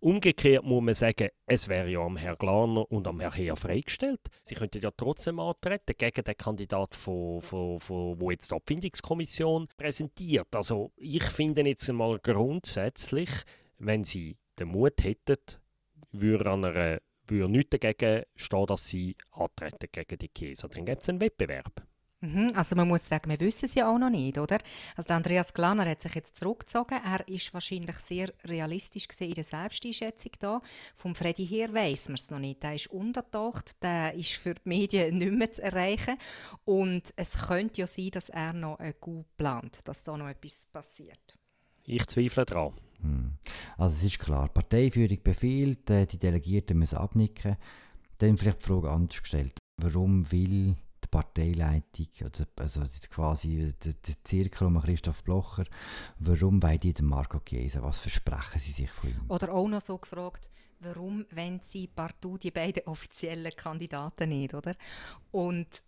Umgekehrt 0.00 0.64
muss 0.64 0.82
man 0.82 0.94
sagen, 0.94 1.28
es 1.46 1.68
wäre 1.68 1.88
ja 1.88 2.00
am 2.00 2.16
Herrn 2.16 2.36
Glaner 2.38 2.90
und 2.90 3.06
am 3.06 3.20
Herrn 3.20 3.32
Heer 3.32 3.56
freigestellt. 3.56 4.20
Sie 4.42 4.54
könnten 4.54 4.80
ja 4.80 4.90
trotzdem 4.96 5.40
antreten 5.40 5.94
gegen 5.96 6.24
den 6.24 6.36
Kandidat, 6.36 6.94
von, 6.94 7.40
von, 7.40 7.80
von, 7.80 8.20
wo 8.20 8.30
jetzt 8.30 8.50
die 8.50 8.54
Abfindungskommission 8.54 9.68
präsentiert. 9.76 10.54
Also 10.54 10.92
ich 10.96 11.24
finde 11.24 11.62
jetzt 11.62 11.88
einmal 11.88 12.18
grundsätzlich, 12.20 13.30
wenn 13.78 14.04
Sie 14.04 14.36
den 14.58 14.68
Mut 14.68 15.02
hätten, 15.02 15.36
würde 16.12 16.50
an 16.50 16.64
einer 16.64 17.00
würde 17.30 17.50
nichts 17.50 17.70
dagegen 17.70 18.24
stehen, 18.36 18.66
dass 18.66 18.88
sie 18.88 19.16
antreten 19.32 19.88
gegen 19.92 20.18
die 20.18 20.28
Käse. 20.28 20.68
Dann 20.68 20.84
gibt 20.84 21.02
es 21.02 21.08
einen 21.08 21.20
Wettbewerb. 21.20 21.87
Mhm, 22.20 22.52
also 22.56 22.74
man 22.74 22.88
muss 22.88 23.06
sagen, 23.06 23.30
wir 23.30 23.38
wissen 23.38 23.66
es 23.66 23.74
ja 23.74 23.88
auch 23.88 23.98
noch 23.98 24.10
nicht, 24.10 24.38
oder? 24.38 24.58
Also 24.96 25.14
Andreas 25.14 25.54
Glaner 25.54 25.88
hat 25.88 26.00
sich 26.00 26.14
jetzt 26.16 26.34
zurückgezogen. 26.34 26.98
Er 27.04 27.26
ist 27.28 27.54
wahrscheinlich 27.54 27.96
sehr 27.98 28.32
realistisch 28.44 29.06
in 29.20 29.34
der 29.34 29.44
Selbsteinschätzung 29.44 30.32
da. 30.40 30.60
Vom 30.96 31.14
Freddy 31.14 31.46
her 31.46 31.72
weiß 31.72 32.08
man 32.08 32.16
es 32.16 32.30
noch 32.30 32.40
nicht. 32.40 32.62
Der 32.64 32.74
ist 32.74 32.88
untertaucht, 32.88 33.80
der 33.82 34.14
ist 34.14 34.32
für 34.32 34.54
die 34.54 34.62
Medien 34.64 35.18
nicht 35.18 35.32
mehr 35.32 35.52
zu 35.52 35.62
erreichen. 35.62 36.16
Und 36.64 37.12
es 37.14 37.38
könnte 37.38 37.82
ja 37.82 37.86
sein, 37.86 38.10
dass 38.10 38.30
er 38.30 38.52
noch 38.52 38.78
gut 39.00 39.26
plant, 39.36 39.80
dass 39.84 40.02
da 40.02 40.16
noch 40.16 40.28
etwas 40.28 40.66
passiert. 40.72 41.38
Ich 41.84 42.04
zweifle 42.08 42.44
daran. 42.44 42.74
Hm. 43.00 43.38
Also 43.76 43.94
es 43.94 44.04
ist 44.04 44.18
klar, 44.18 44.48
die 44.48 44.54
Parteiführung 44.54 45.22
befiehlt, 45.22 45.88
äh, 45.88 46.04
die 46.04 46.18
Delegierten 46.18 46.78
müssen 46.78 46.98
abnicken. 46.98 47.56
Dann 48.18 48.36
vielleicht 48.36 48.62
die 48.62 48.66
Frage 48.66 48.90
anders 48.90 49.22
gestellt, 49.22 49.56
warum 49.80 50.30
will 50.32 50.74
die 51.08 51.16
Parteileitung, 51.16 52.06
also 52.56 52.82
quasi 53.10 53.74
der, 53.82 53.94
der 53.94 54.14
Zirkel 54.24 54.66
um 54.66 54.80
Christoph 54.80 55.22
Blocher, 55.24 55.64
warum 56.18 56.62
wollen 56.62 56.80
die 56.80 56.92
den 56.92 57.06
Marco 57.06 57.40
Chiesa? 57.40 57.82
Was 57.82 57.98
versprechen 57.98 58.60
sie 58.60 58.72
sich 58.72 58.90
von 58.90 59.10
ihm? 59.10 59.20
Oder 59.28 59.52
auch 59.52 59.68
noch 59.68 59.80
so 59.80 59.98
gefragt, 59.98 60.50
warum 60.80 61.26
wenn 61.30 61.60
sie 61.62 61.86
partout 61.86 62.38
die 62.38 62.50
beiden 62.50 62.84
offiziellen 62.86 63.52
Kandidaten 63.56 64.28
nicht, 64.28 64.54
oder? 64.54 64.74
Und, 65.30 65.82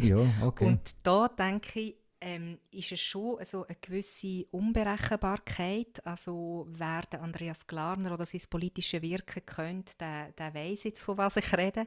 ja, 0.00 0.18
okay. 0.42 0.66
und 0.68 0.80
da 1.02 1.28
denke 1.28 1.80
ich, 1.80 1.96
ähm, 2.22 2.58
ist 2.70 2.92
es 2.92 3.00
schon 3.00 3.38
also 3.38 3.66
eine 3.66 3.76
gewisse 3.80 4.46
Unberechenbarkeit. 4.52 6.04
Also 6.06 6.66
wer 6.70 7.02
der 7.02 7.22
Andreas 7.22 7.66
Glarner 7.66 8.14
oder 8.14 8.24
sein 8.24 8.40
politisches 8.48 9.02
Wirken 9.02 9.44
kennt, 9.44 10.00
der, 10.00 10.32
der 10.32 10.54
weiß 10.54 10.84
jetzt, 10.84 11.02
von 11.02 11.18
was 11.18 11.36
ich 11.36 11.52
rede. 11.56 11.84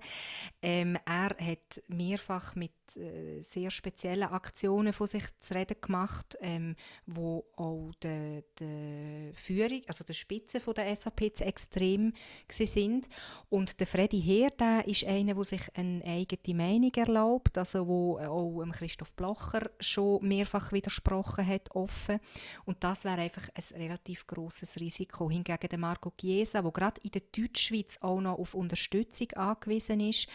Ähm, 0.62 0.98
er 1.06 1.36
hat 1.40 1.82
mehrfach 1.88 2.56
mit 2.56 2.74
sehr 2.92 3.70
speziellen 3.72 4.30
Aktionen 4.30 4.94
von 4.94 5.08
sich 5.08 5.24
zu 5.40 5.54
reden 5.54 5.78
gemacht, 5.82 6.38
ähm, 6.42 6.76
wo 7.06 7.46
auch 7.56 7.92
die, 8.04 8.44
die 8.60 9.32
Führung, 9.34 9.82
also 9.88 10.04
die 10.04 10.14
Spitze 10.14 10.60
von 10.60 10.74
der 10.74 10.96
SAP 10.96 11.36
zu 11.36 11.46
extrem 11.46 12.14
sind. 12.50 13.08
Und 13.50 13.80
der 13.80 13.88
Freddy 13.88 14.22
Heer, 14.22 14.52
der 14.52 14.88
ist 14.88 15.06
einer, 15.06 15.34
der 15.34 15.44
sich 15.44 15.62
eine 15.74 16.04
eigene 16.06 16.56
Meinung 16.56 16.94
erlaubt, 16.96 17.58
also 17.58 17.88
wo 17.88 18.20
auch 18.20 18.64
Christoph 18.76 19.14
Blocher 19.14 19.70
schon 19.80 20.28
mehrfach 20.28 20.72
widersprochen 20.72 21.48
hat, 21.48 21.74
offen. 21.74 22.20
Und 22.66 22.84
das 22.84 23.04
wäre 23.04 23.22
einfach 23.22 23.48
ein 23.54 23.82
relativ 23.82 24.28
großes 24.28 24.80
Risiko. 24.80 25.30
Hingegen 25.30 25.70
der 25.70 25.80
Marco 25.80 26.12
Chiesa, 26.20 26.62
der 26.62 26.72
gerade 26.72 27.02
in 27.04 27.12
der 27.12 27.22
Deutschschweiz 27.36 27.98
auch 28.02 28.22
noch 28.22 28.38
auf 28.38 28.54
Unterstützung 28.54 29.32
angewiesen 29.32 30.00
ist, 30.02 30.28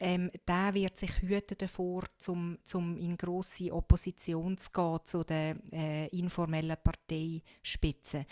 ähm, 0.00 0.30
der 0.46 0.74
wird 0.74 0.96
sich 0.96 1.22
hüten 1.22 1.58
davor, 1.58 1.97
zum, 2.18 2.58
zum 2.64 2.96
in 2.96 3.16
grosse 3.16 3.72
Opposition 3.72 4.56
zu 4.58 4.70
gehen 4.72 4.98
zu 5.04 5.24
den 5.24 5.72
äh, 5.72 6.06
informellen 6.08 6.76
Parteispitzen. 6.82 8.26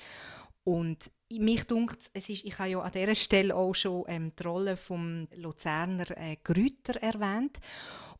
Und 0.64 1.10
mich 1.30 1.64
dunkt 1.64 2.10
es 2.12 2.28
ist, 2.28 2.44
ich 2.44 2.58
habe 2.58 2.70
ja 2.70 2.80
an 2.80 2.90
dieser 2.90 3.14
Stelle 3.14 3.54
auch 3.54 3.74
schon 3.74 4.04
ähm, 4.08 4.32
die 4.36 4.42
Rolle 4.42 4.76
vom 4.76 5.28
Luzerner 5.36 6.10
äh, 6.16 6.36
Grüter 6.42 7.00
erwähnt. 7.00 7.58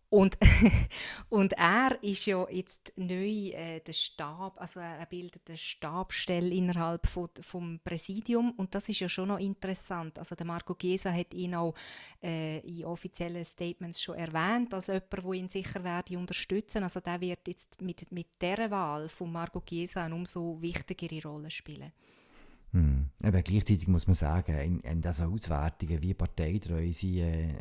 Und, 0.08 0.38
und 1.30 1.52
er 1.54 1.98
ist 2.02 2.26
ja 2.26 2.48
jetzt 2.48 2.92
neu 2.96 3.50
äh, 3.50 3.80
der 3.80 3.92
Stab, 3.92 4.60
also 4.60 4.78
er 4.78 5.04
bildet 5.06 5.42
eine 5.48 5.56
Stabstelle 5.56 6.48
innerhalb 6.48 7.06
von, 7.06 7.28
vom 7.40 7.80
Präsidium 7.82 8.52
und 8.52 8.74
das 8.74 8.88
ist 8.88 9.00
ja 9.00 9.08
schon 9.08 9.28
noch 9.28 9.40
interessant. 9.40 10.18
Also 10.18 10.36
der 10.36 10.46
Marco 10.46 10.74
Gesa 10.74 11.12
hat 11.12 11.34
ihn 11.34 11.56
auch 11.56 11.74
äh, 12.22 12.60
in 12.60 12.84
offiziellen 12.84 13.44
Statements 13.44 14.00
schon 14.00 14.14
erwähnt 14.14 14.72
als 14.74 14.86
jemand, 14.86 15.12
der 15.12 15.32
ihn 15.32 15.48
sicher 15.48 15.82
werde 15.82 16.18
unterstützen. 16.18 16.84
Also 16.84 17.00
der 17.00 17.20
wird 17.20 17.48
jetzt 17.48 17.82
mit, 17.82 18.10
mit 18.12 18.28
dieser 18.40 18.70
Wahl 18.70 19.08
von 19.08 19.32
Marco 19.32 19.60
Gesa 19.60 20.04
eine 20.04 20.14
umso 20.14 20.60
wichtigere 20.60 21.28
Rolle 21.28 21.50
spielen. 21.50 21.92
Hm. 22.72 23.10
Aber 23.22 23.42
gleichzeitig 23.42 23.88
muss 23.88 24.06
man 24.06 24.14
sagen, 24.14 24.56
in, 24.58 24.80
in 24.80 25.02
diesen 25.02 25.32
Auswertungen, 25.32 26.00
wie 26.00 26.14
parteitreu 26.14 26.92
sie 26.92 27.20
äh, 27.20 27.54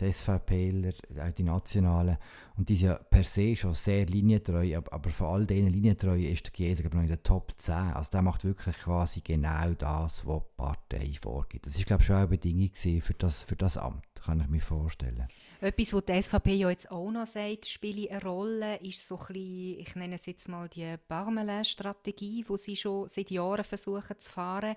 die 0.00 0.12
SVPler, 0.12 0.92
auch 1.20 1.32
die 1.32 1.42
Nationalen. 1.42 2.16
Und 2.56 2.68
die 2.68 2.76
sind 2.76 2.88
ja 2.88 2.94
per 2.94 3.24
se 3.24 3.54
schon 3.56 3.74
sehr 3.74 4.06
linientreu, 4.06 4.76
aber, 4.76 5.10
von 5.10 5.26
all 5.26 5.46
diesen 5.46 5.70
Linientreuen 5.70 6.24
ist 6.24 6.46
der 6.46 6.52
Chiesa 6.52 6.84
noch 6.84 7.02
in 7.02 7.08
der 7.08 7.22
Top 7.22 7.52
10. 7.56 7.74
Also 7.74 8.10
der 8.10 8.22
macht 8.22 8.44
wirklich 8.44 8.78
quasi 8.78 9.20
genau 9.20 9.72
das, 9.74 10.26
was 10.26 10.42
die 10.42 10.56
Partei 10.56 11.12
vorgibt. 11.20 11.66
Das 11.66 11.76
ist 11.76 11.86
glaube 11.86 12.02
ich 12.02 12.06
schon 12.06 12.16
eine 12.16 12.28
Bedingung 12.28 12.70
für 12.74 13.14
das, 13.14 13.42
für 13.42 13.56
das 13.56 13.76
Amt, 13.76 14.15
kann 14.26 14.40
ich 14.40 14.48
mir 14.48 14.60
vorstellen. 14.60 15.28
Etwas, 15.60 15.92
was 15.92 16.04
die 16.04 16.22
SVP 16.22 16.54
ja 16.54 16.70
jetzt 16.70 16.90
auch 16.90 17.10
noch 17.10 17.26
sagt, 17.26 17.66
spielt 17.66 18.10
eine 18.10 18.22
Rolle, 18.22 18.76
ist 18.78 19.06
so 19.06 19.16
ein 19.16 19.26
bisschen, 19.28 19.80
ich 19.80 19.94
nenne 19.94 20.16
es 20.16 20.26
jetzt 20.26 20.48
mal 20.48 20.68
die 20.68 20.96
Parmelin-Strategie, 21.08 22.44
die 22.48 22.58
sie 22.58 22.76
schon 22.76 23.06
seit 23.06 23.30
Jahren 23.30 23.64
versuchen 23.64 24.18
zu 24.18 24.30
fahren, 24.30 24.74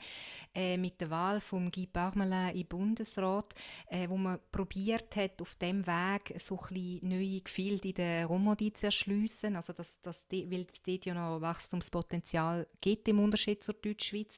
äh, 0.53 0.77
mit 0.77 1.01
der 1.01 1.10
Wahl 1.10 1.41
von 1.41 1.72
Guy 1.72 1.88
Parmelin 1.88 2.56
im 2.56 2.68
Bundesrat, 2.68 3.56
äh, 3.88 4.08
wo 4.08 4.18
man 4.18 4.39
probiert 4.51 5.15
hat, 5.15 5.41
auf 5.41 5.56
dem 5.56 5.86
Weg 5.86 6.39
so 6.39 6.56
ein 6.56 6.74
bisschen 6.74 7.10
neue 7.10 7.41
Gefilde 7.41 7.89
in 7.89 7.96
der 7.96 8.25
Romandie 8.27 8.72
zu 8.72 8.86
erschliessen, 8.86 9.56
also 9.56 9.74
dass, 9.74 10.00
dass 10.01 10.27
die, 10.27 10.50
weil 10.51 10.68
es 10.72 10.84
dort 10.84 11.06
ja 11.06 11.13
noch 11.15 11.41
Wachstumspotenzial 11.41 12.68
gibt 12.79 13.08
im 13.08 13.20
Unterschied 13.20 13.63
zur 13.63 13.74
Deutschschweiz. 13.74 14.38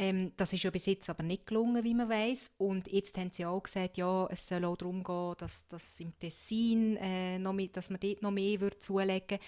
Ähm, 0.00 0.32
das 0.38 0.54
ist 0.54 0.62
ja 0.62 0.70
bis 0.70 0.86
jetzt 0.86 1.10
aber 1.10 1.22
nicht 1.22 1.46
gelungen, 1.46 1.84
wie 1.84 1.92
man 1.92 2.08
weiß. 2.08 2.52
Und 2.56 2.90
jetzt 2.90 3.18
haben 3.18 3.30
sie 3.32 3.44
auch 3.44 3.62
gesagt, 3.62 3.98
ja, 3.98 4.26
es 4.30 4.48
soll 4.48 4.64
auch 4.64 4.78
darum 4.78 5.04
gehen, 5.04 5.34
dass, 5.36 5.68
dass 5.68 6.00
im 6.00 6.18
Tessin 6.18 6.96
äh, 6.96 7.38
noch 7.38 7.52
mehr, 7.52 7.68
dass 7.68 7.90
man 7.90 8.00
dort 8.00 8.22
noch 8.22 8.30
mehr 8.30 8.58
würde 8.62 8.78
zulegen 8.78 9.38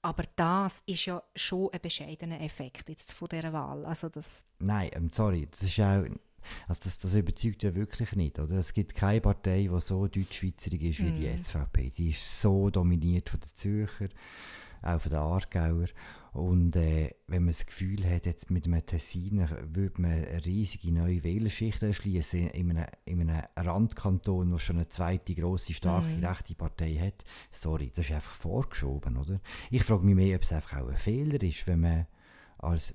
Aber 0.00 0.24
das 0.36 0.82
ist 0.86 1.04
ja 1.04 1.22
schon 1.36 1.68
ein 1.70 1.80
bescheidener 1.82 2.40
Effekt 2.40 2.88
jetzt 2.88 3.12
von 3.12 3.28
dieser 3.28 3.52
Wahl. 3.52 3.84
Also 3.84 4.08
das 4.08 4.46
Nein, 4.58 4.90
ähm, 4.94 5.10
sorry, 5.12 5.46
das 5.50 5.62
ist 5.64 5.78
auch 5.80 6.04
also 6.68 6.80
das, 6.84 6.96
das 6.96 7.14
überzeugt 7.14 7.62
ja 7.62 7.74
wirklich 7.74 8.12
nicht. 8.12 8.38
Oder? 8.38 8.54
Es 8.54 8.72
gibt 8.72 8.94
keine 8.94 9.20
Partei, 9.20 9.68
die 9.70 9.80
so 9.80 10.08
deutschschweizerig 10.08 10.82
ist 10.82 11.00
wie 11.00 11.10
mm. 11.10 11.14
die 11.14 11.28
mhm. 11.28 11.38
SVP. 11.38 11.90
Die 11.90 12.10
ist 12.10 12.40
so 12.40 12.70
dominiert 12.70 13.28
von 13.28 13.40
den 13.40 13.54
Zürcher, 13.54 14.08
auch 14.82 15.00
von 15.00 15.10
den 15.10 15.20
Aargauer. 15.20 15.86
Und 16.32 16.76
äh, 16.76 17.10
wenn 17.26 17.42
man 17.42 17.52
das 17.52 17.66
Gefühl 17.66 18.08
hat, 18.08 18.24
jetzt 18.24 18.50
mit 18.50 18.64
einem 18.64 18.86
Tessiner 18.86 19.48
würde 19.74 20.00
man 20.00 20.12
eine 20.12 20.46
riesige 20.46 20.92
neue 20.92 21.24
Wählerschicht 21.24 21.82
erschließen 21.82 22.50
in 22.50 22.70
einem, 22.70 22.86
in 23.04 23.28
einem 23.28 23.42
Randkanton, 23.56 24.50
der 24.50 24.58
schon 24.58 24.76
eine 24.76 24.88
zweite 24.88 25.34
grosse, 25.34 25.74
starke 25.74 26.08
mhm. 26.08 26.24
rechte 26.24 26.54
Partei 26.54 26.94
hat, 26.94 27.24
sorry, 27.50 27.90
das 27.92 28.06
ist 28.06 28.14
einfach 28.14 28.32
vorgeschoben, 28.32 29.16
oder? 29.16 29.40
Ich 29.70 29.82
frage 29.82 30.04
mich 30.04 30.14
mehr, 30.14 30.36
ob 30.36 30.42
es 30.42 30.52
einfach 30.52 30.82
auch 30.82 30.88
ein 30.88 30.96
Fehler 30.96 31.42
ist, 31.42 31.66
wenn 31.66 31.80
man 31.80 32.06
als 32.58 32.94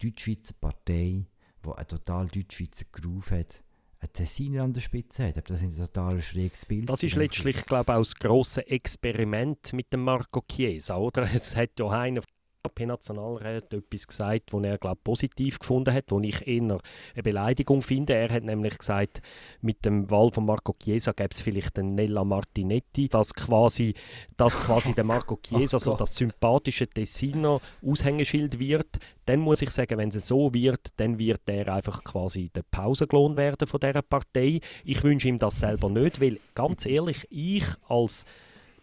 Deutschschweizer 0.00 0.54
Partei, 0.58 1.26
die 1.64 1.70
einen 1.70 1.88
total 1.88 2.28
Deutschschweizer 2.28 2.86
Groove 2.90 3.32
hat, 3.32 3.62
ein 4.00 4.12
Tessiner 4.12 4.62
an 4.62 4.72
der 4.72 4.80
Spitze 4.80 5.28
hat. 5.28 5.50
Das 5.50 5.62
ist 5.62 5.62
ein 5.62 5.76
total 5.76 6.20
schräges 6.20 6.66
Bild. 6.66 6.88
Das 6.88 7.02
ist 7.02 7.16
letztlich, 7.16 7.64
glaube 7.64 7.92
ich, 7.92 7.96
auch 7.96 8.00
das 8.00 8.14
grosse 8.14 8.66
Experiment 8.66 9.72
mit 9.72 9.92
dem 9.92 10.02
Marco 10.02 10.42
Chiesa, 10.46 10.96
oder? 10.96 11.22
Es 11.22 11.56
hat 11.56 11.78
ja 11.78 11.88
einer 11.88 12.22
SVP-Nationalrat 12.66 13.72
etwas 13.72 14.06
gesagt, 14.06 14.52
was 14.52 14.64
er 14.64 14.78
glaub, 14.78 15.02
positiv 15.02 15.58
gefunden 15.58 15.92
hat, 15.92 16.04
wo 16.10 16.20
ich 16.20 16.46
eher 16.46 16.62
eine 16.62 17.22
Beleidigung 17.22 17.82
finde. 17.82 18.14
Er 18.14 18.30
hat 18.30 18.44
nämlich 18.44 18.78
gesagt, 18.78 19.22
mit 19.60 19.84
dem 19.84 20.10
Wahl 20.10 20.30
von 20.30 20.46
Marco 20.46 20.74
Chiesa 20.78 21.12
gäbe 21.12 21.30
es 21.32 21.40
vielleicht 21.40 21.78
einen 21.78 21.94
Nella 21.94 22.24
Martinetti, 22.24 23.08
dass 23.08 23.34
quasi, 23.34 23.94
dass 24.36 24.58
quasi 24.58 24.94
der 24.94 25.04
Marco 25.04 25.36
Chiesa 25.42 25.78
so 25.78 25.94
das 25.94 26.16
sympathische 26.16 26.88
Tessiner 26.88 27.60
Aushängeschild 27.84 28.58
wird. 28.58 28.98
Dann 29.26 29.40
muss 29.40 29.62
ich 29.62 29.70
sagen, 29.70 29.98
wenn 29.98 30.10
es 30.10 30.28
so 30.28 30.52
wird, 30.54 30.88
dann 30.96 31.18
wird 31.18 31.42
er 31.46 31.72
einfach 31.72 32.04
quasi 32.04 32.50
der 32.54 32.64
Pausenlohn 32.70 33.36
werden 33.36 33.66
von 33.66 33.80
dieser 33.80 34.02
Partei. 34.02 34.60
Ich 34.84 35.02
wünsche 35.02 35.28
ihm 35.28 35.38
das 35.38 35.60
selber 35.60 35.88
nicht, 35.90 36.20
weil 36.20 36.38
ganz 36.54 36.86
ehrlich, 36.86 37.26
ich 37.30 37.64
als 37.88 38.24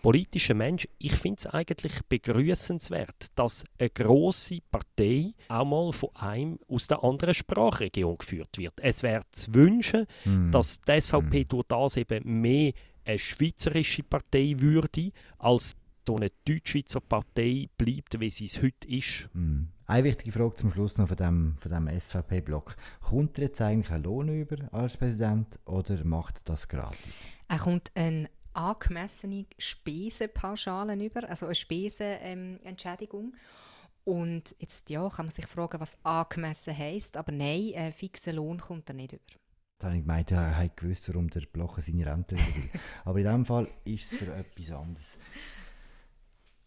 politischer 0.03 0.53
Mensch, 0.53 0.88
ich 1.00 1.15
finde 1.15 1.39
es 1.39 1.48
eigentlich 1.48 1.93
begrüßenswert, 2.10 3.27
dass 3.36 3.63
eine 3.79 3.89
große 3.89 4.60
Partei 4.69 5.33
auch 5.48 5.65
mal 5.65 5.93
von 5.93 6.10
einem 6.15 6.60
aus 6.67 6.88
der 6.88 7.03
anderen 7.03 7.33
Sprachregion 7.33 8.17
geführt 8.17 8.57
wird. 8.57 8.74
Es 8.81 9.01
wäre 9.01 9.24
zu 9.31 9.55
wünschen, 9.55 10.05
mm. 10.25 10.51
dass 10.51 10.81
die 10.81 11.00
SVP 11.00 11.45
mm. 11.45 11.48
durch 11.48 11.67
das 11.69 11.98
eben 11.98 12.41
mehr 12.41 12.74
eine 13.05 13.17
schweizerische 13.17 14.03
Partei 14.03 14.55
würde, 14.57 15.12
als 15.39 15.75
so 16.05 16.17
eine 16.17 16.31
Deutschschweizer 16.45 17.00
Partei 17.00 17.69
bleibt, 17.77 18.19
wie 18.19 18.29
sie 18.29 18.45
es 18.45 18.62
heute 18.62 18.88
ist. 18.89 19.29
Mm. 19.33 19.67
Eine 19.86 20.03
wichtige 20.03 20.33
Frage 20.33 20.55
zum 20.55 20.72
Schluss 20.72 20.98
noch 20.98 21.07
von 21.07 21.17
dem, 21.17 21.55
von 21.60 21.72
dem 21.72 21.88
SVP-Block. 21.88 22.75
Kommt 23.00 23.38
er 23.38 23.45
jetzt 23.45 23.62
eigentlich 23.62 23.91
einen 23.91 24.03
Lohn 24.03 24.27
über 24.27 24.57
als 24.74 24.98
Präsident 24.98 25.60
oder 25.65 26.03
macht 26.03 26.50
das 26.50 26.67
gratis? 26.67 27.25
Er 27.48 27.60
kommt 27.60 27.91
ein 27.95 28.27
angemessene 28.53 29.45
Spesenpauschalen 29.57 31.00
über, 31.01 31.29
also 31.29 31.45
eine 31.45 31.55
Spesenentschädigung. 31.55 33.33
Ähm, 33.33 33.39
und 34.05 34.55
jetzt 34.60 34.89
ja, 34.89 35.07
kann 35.10 35.27
man 35.27 35.31
sich 35.31 35.48
fragen, 35.48 35.79
was 35.79 35.98
angemessen 36.03 36.77
heisst, 36.77 37.15
aber 37.15 37.31
nein, 37.31 37.72
ein 37.75 37.93
fixer 37.93 38.33
Lohn 38.33 38.60
kommt 38.60 38.89
er 38.89 38.95
nicht 38.95 39.13
über. 39.13 39.22
Da 39.79 39.88
habe 39.88 39.98
ich 39.98 40.03
gemeint, 40.03 40.31
er 40.31 40.57
hat 40.57 40.77
gewusst, 40.77 41.10
warum 41.10 41.29
der 41.29 41.41
Blocher 41.41 41.81
seine 41.81 42.05
Rente 42.05 42.38
will. 42.38 42.69
aber 43.05 43.19
in 43.19 43.25
diesem 43.25 43.45
Fall 43.45 43.67
ist 43.86 44.13
es 44.13 44.19
für 44.19 44.33
etwas 44.33 44.72
anderes. 44.72 45.17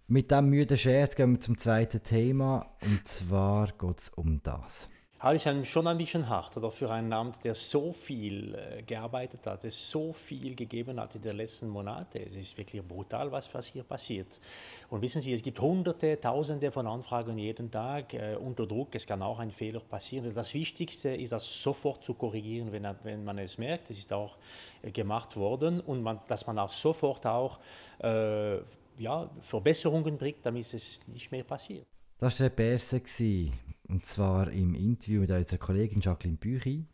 Mit 0.06 0.30
diesem 0.30 0.50
müden 0.50 0.78
Scherz 0.78 1.16
gehen 1.16 1.32
wir 1.32 1.40
zum 1.40 1.58
zweiten 1.58 2.02
Thema 2.02 2.76
und 2.82 3.06
zwar 3.08 3.72
geht 3.72 4.00
es 4.00 4.08
um 4.10 4.42
das. 4.42 4.88
Halt 5.26 5.45
ist 5.45 5.68
schon 5.68 5.88
ein 5.88 5.99
bisschen 5.99 6.28
hart, 6.28 6.56
oder 6.56 6.71
für 6.71 6.88
ein 6.88 7.09
Land, 7.09 7.42
der 7.42 7.56
so 7.56 7.92
viel 7.92 8.54
äh, 8.54 8.83
gearbeitet 8.83 9.45
hat, 9.45 9.64
es 9.64 9.90
so 9.90 10.12
viel 10.12 10.54
gegeben 10.54 11.00
hat 11.00 11.16
in 11.16 11.23
den 11.23 11.37
letzten 11.37 11.66
Monaten. 11.66 12.18
Es 12.18 12.37
ist 12.37 12.56
wirklich 12.56 12.80
brutal, 12.87 13.33
was, 13.33 13.52
was 13.52 13.66
hier 13.66 13.83
passiert. 13.83 14.38
Und 14.88 15.02
wissen 15.02 15.21
Sie, 15.21 15.33
es 15.33 15.42
gibt 15.42 15.61
Hunderte, 15.61 16.21
Tausende 16.21 16.71
von 16.71 16.87
Anfragen 16.87 17.37
jeden 17.38 17.73
Tag 17.73 18.14
äh, 18.14 18.37
unter 18.37 18.68
Druck. 18.68 18.95
Es 18.95 19.04
kann 19.04 19.21
auch 19.21 19.40
ein 19.40 19.50
Fehler 19.50 19.80
passieren. 19.80 20.33
Das 20.33 20.54
Wichtigste 20.54 21.09
ist, 21.09 21.33
das 21.33 21.61
sofort 21.61 22.04
zu 22.04 22.14
korrigieren, 22.14 22.71
wenn, 22.71 22.87
wenn 23.02 23.25
man 23.25 23.38
es 23.38 23.59
merkt. 23.59 23.90
Es 23.90 23.99
ist 23.99 24.12
auch 24.12 24.38
äh, 24.83 24.92
gemacht 24.92 25.35
worden 25.37 25.80
und 25.80 26.04
man, 26.04 26.21
dass 26.28 26.47
man 26.47 26.56
auch 26.61 26.71
sofort 26.71 27.26
auch 27.26 27.59
äh, 27.99 28.59
ja, 28.99 29.28
Verbesserungen 29.40 30.18
bringt, 30.18 30.47
damit 30.47 30.73
es 30.73 31.00
nicht 31.09 31.33
mehr 31.33 31.42
passiert. 31.42 31.85
Das 32.21 32.38
war 32.38 32.49
der 32.49 32.54
Berse, 32.54 33.00
und 33.88 34.04
zwar 34.04 34.50
im 34.50 34.74
Interview 34.74 35.20
mit 35.20 35.30
unserer 35.30 35.58
Kollegin 35.58 36.00
Jacqueline 36.00 36.38
Büchi. 36.38 36.86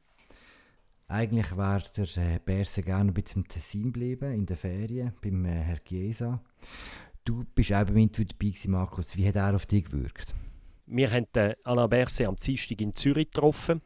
Eigentlich 1.08 1.56
wäre 1.56 1.82
der 1.96 2.16
äh, 2.16 2.38
Berse 2.44 2.82
gerne 2.82 3.10
ein 3.10 3.14
bisschen 3.14 3.42
im 3.42 3.48
Tessin 3.48 3.84
geblieben, 3.84 4.32
in 4.32 4.46
der 4.46 4.56
Ferien, 4.56 5.12
beim 5.20 5.44
äh, 5.44 5.60
Herr 5.60 5.84
Chiesa. 5.84 6.42
Du 7.24 7.44
bist 7.54 7.72
auch 7.72 7.84
beim 7.84 7.98
Interview 7.98 8.26
dabei, 8.26 8.54
Markus. 8.66 9.16
Wie 9.16 9.28
hat 9.28 9.36
er 9.36 9.54
auf 9.54 9.66
dich 9.66 9.84
gewirkt? 9.84 10.34
Wir 10.86 11.10
haben 11.10 11.26
den 11.34 11.54
Alain 11.64 11.90
Berset 11.90 12.26
am 12.26 12.36
Dienstag 12.36 12.80
in 12.80 12.94
Zürich 12.94 13.30
getroffen. 13.30 13.82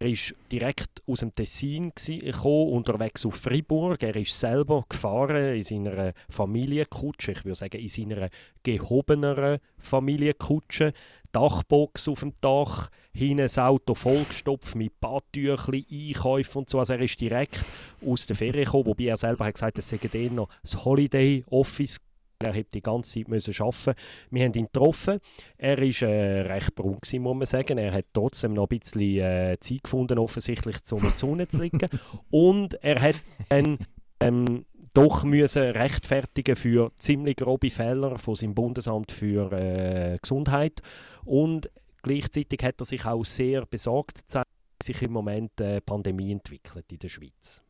Er 0.00 0.10
ist 0.10 0.32
direkt 0.52 1.02
aus 1.08 1.20
dem 1.20 1.32
Tessin 1.32 1.90
gekommen, 1.96 2.72
unterwegs 2.72 3.26
auf 3.26 3.34
Fribourg. 3.34 4.00
Er 4.00 4.14
ist 4.14 4.38
selber 4.38 4.84
gefahren 4.88 5.56
in 5.56 5.64
seiner 5.64 6.12
Familienkutsche, 6.30 7.32
ich 7.32 7.44
würde 7.44 7.56
sagen 7.56 7.80
in 7.80 7.88
seiner 7.88 8.28
gehobeneren 8.62 9.58
Familienkutsche. 9.78 10.92
Dachbox 11.32 12.06
auf 12.06 12.20
dem 12.20 12.32
Dach, 12.40 12.90
hinten 13.12 13.38
das 13.38 13.58
Auto 13.58 13.96
vollgestopft 13.96 14.76
mit 14.76 15.00
Badtüchli, 15.00 15.84
Einkäufen 15.90 16.58
und 16.60 16.68
so. 16.68 16.78
Also 16.78 16.92
er 16.92 17.00
ist 17.00 17.20
direkt 17.20 17.64
aus 18.06 18.24
der 18.28 18.36
Ferien 18.36 18.66
gekommen, 18.66 18.86
wobei 18.86 19.06
er 19.06 19.16
selber 19.16 19.46
hat 19.46 19.54
gesagt, 19.54 19.80
es 19.80 19.88
sei 19.88 19.98
noch 20.32 20.48
das 20.62 20.84
Holiday 20.84 21.44
Office 21.50 21.98
er 22.44 22.54
hat 22.54 22.72
die 22.72 22.82
ganze 22.82 23.18
Zeit 23.18 23.28
müssen 23.28 23.54
arbeiten. 23.60 23.94
Wir 24.30 24.44
haben 24.44 24.54
ihn 24.54 24.66
getroffen. 24.66 25.18
Er 25.56 25.78
war 25.78 26.08
äh, 26.08 26.40
recht 26.42 26.74
braun, 26.74 26.98
muss 27.00 27.36
man 27.36 27.46
sagen. 27.46 27.78
Er 27.78 27.92
hat 27.92 28.06
trotzdem 28.12 28.54
noch 28.54 28.68
ein 28.70 28.78
bisschen 28.78 29.18
äh, 29.18 29.56
Zeit 29.60 29.84
gefunden, 29.84 30.18
offensichtlich, 30.18 30.76
um 30.90 30.98
in 30.98 31.04
der 31.04 31.16
Sonne 31.16 31.48
zu 31.48 31.60
liegen. 31.60 31.88
Und 32.30 32.74
er 32.82 33.00
hat 33.00 33.16
dann 33.48 33.78
ähm, 34.20 34.64
doch 34.94 35.24
müssen 35.24 35.62
rechtfertigen 35.62 36.56
für 36.56 36.92
ziemlich 36.96 37.36
grobe 37.36 37.70
Fehler 37.70 38.18
von 38.18 38.34
seinem 38.34 38.54
Bundesamt 38.54 39.12
für 39.12 39.52
äh, 39.52 40.18
Gesundheit. 40.20 40.80
Und 41.24 41.70
gleichzeitig 42.02 42.62
hat 42.62 42.80
er 42.80 42.84
sich 42.84 43.04
auch 43.04 43.24
sehr 43.24 43.66
besorgt 43.66 44.18
gezeigt, 44.18 44.48
wie 44.80 44.92
sich 44.92 45.02
im 45.02 45.12
Moment 45.12 45.60
äh, 45.60 45.80
Pandemie 45.80 46.30
entwickelt 46.30 46.86
in 46.92 46.98
der 47.00 47.08
Schweiz. 47.08 47.62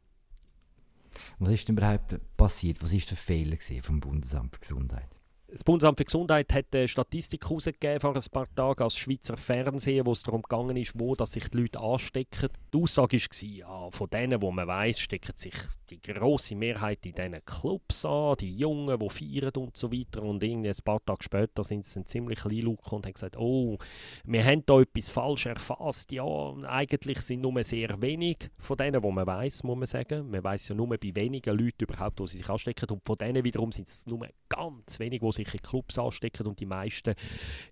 Was 1.38 1.50
ist 1.50 1.68
denn 1.68 1.76
überhaupt 1.76 2.18
passiert? 2.36 2.82
Was 2.82 2.92
war 2.92 3.00
der 3.00 3.16
Fehler 3.16 3.56
vom 3.82 4.00
Bundesamt 4.00 4.54
für 4.54 4.60
Gesundheit? 4.60 5.17
Das 5.50 5.64
Bundesamt 5.64 5.96
für 5.96 6.04
Gesundheit 6.04 6.52
hat 6.52 6.66
eine 6.74 6.86
Statistik 6.86 7.42
herausgegeben 7.48 8.00
vor 8.00 8.14
ein 8.14 8.22
paar 8.30 8.54
Tagen 8.54 8.82
als 8.82 8.98
Schweizer 8.98 9.38
Fernsehen, 9.38 10.04
wo 10.04 10.12
es 10.12 10.22
darum 10.22 10.42
gegangen 10.42 10.76
ist, 10.76 10.92
wo 11.00 11.14
dass 11.14 11.32
sich 11.32 11.48
die 11.48 11.62
Leute 11.62 11.80
anstecken. 11.80 12.50
Die 12.74 12.82
Aussage 12.82 13.16
war, 13.16 13.48
ja, 13.48 13.90
von 13.90 14.10
denen, 14.10 14.42
wo 14.42 14.50
man 14.50 14.68
weiß, 14.68 15.00
stecken 15.00 15.32
sich 15.36 15.54
die 15.88 16.02
große 16.02 16.54
Mehrheit 16.54 17.04
in 17.06 17.14
diesen 17.14 17.44
Clubs 17.46 18.04
an, 18.04 18.36
die 18.38 18.56
Jungen, 18.56 18.98
die 18.98 19.08
feiern 19.08 19.52
und 19.56 19.74
so 19.74 19.90
weiter. 19.90 20.22
Und 20.22 20.42
irgendwie 20.42 20.68
ein 20.68 20.84
paar 20.84 21.02
Tage 21.02 21.22
später 21.22 21.64
sind 21.64 21.86
sie 21.86 21.94
dann 21.94 22.06
ziemlich 22.06 22.40
klein 22.40 22.66
und 22.66 22.78
haben 22.92 23.12
gesagt, 23.12 23.38
oh, 23.38 23.78
wir 24.24 24.44
haben 24.44 24.62
da 24.66 24.82
etwas 24.82 25.08
falsch 25.08 25.46
erfasst. 25.46 26.12
Ja, 26.12 26.54
eigentlich 26.66 27.20
sind 27.20 27.40
nur 27.40 27.64
sehr 27.64 28.00
wenig 28.02 28.50
von 28.58 28.76
denen, 28.76 29.02
wo 29.02 29.10
man 29.10 29.26
weiß, 29.26 29.62
muss 29.62 29.78
man 29.78 29.86
sagen. 29.86 30.30
Man 30.30 30.44
weiß 30.44 30.68
ja 30.68 30.74
nur 30.74 30.88
bei 30.88 31.14
wenigen 31.14 31.56
Leuten 31.56 31.84
überhaupt, 31.84 32.20
wo 32.20 32.26
sie 32.26 32.36
sich 32.36 32.48
anstecken. 32.48 32.90
Und 32.90 33.02
von 33.06 33.16
denen 33.16 33.44
wiederum 33.44 33.72
sind 33.72 33.88
es 33.88 34.06
nur 34.06 34.28
ganz 34.50 34.98
wenig, 34.98 35.20
die 35.20 35.32
sich 35.44 35.54
in 35.54 35.62
Clubs 35.62 35.98
anstecken 35.98 36.46
und 36.46 36.60
die 36.60 36.66
meisten 36.66 37.14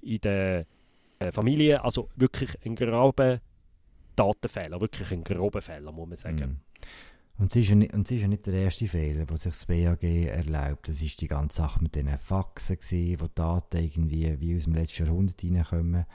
in 0.02 0.20
der 0.20 0.66
äh, 1.18 1.32
Familie. 1.32 1.82
Also 1.84 2.08
wirklich 2.16 2.50
ein 2.64 2.74
grober 2.74 3.40
Datenfehler, 4.14 4.80
wirklich 4.80 5.12
ein 5.12 5.24
grober 5.24 5.60
Fehler, 5.60 5.92
muss 5.92 6.08
man 6.08 6.16
sagen. 6.16 6.50
Mm. 6.50 7.42
Und 7.42 7.54
es 7.54 7.56
ist, 7.56 7.68
ja 7.68 7.74
nicht, 7.74 7.92
und 7.92 8.06
es 8.06 8.12
ist 8.12 8.22
ja 8.22 8.28
nicht 8.28 8.46
der 8.46 8.54
erste 8.54 8.88
Fehler, 8.88 9.26
den 9.26 9.36
sich 9.36 9.52
das 9.52 9.66
BAG 9.66 10.02
erlaubt. 10.02 10.88
Das 10.88 11.02
ist 11.02 11.20
die 11.20 11.28
ganze 11.28 11.56
Sache 11.58 11.82
mit 11.82 11.94
den 11.94 12.08
Faxen, 12.18 12.76
gewesen, 12.76 13.20
wo 13.20 13.26
Daten 13.34 13.76
irgendwie 13.76 14.40
wie 14.40 14.56
aus 14.56 14.64
dem 14.64 14.74
letzten 14.74 15.04
Jahrhundert 15.04 15.44
reinkommen. 15.44 16.06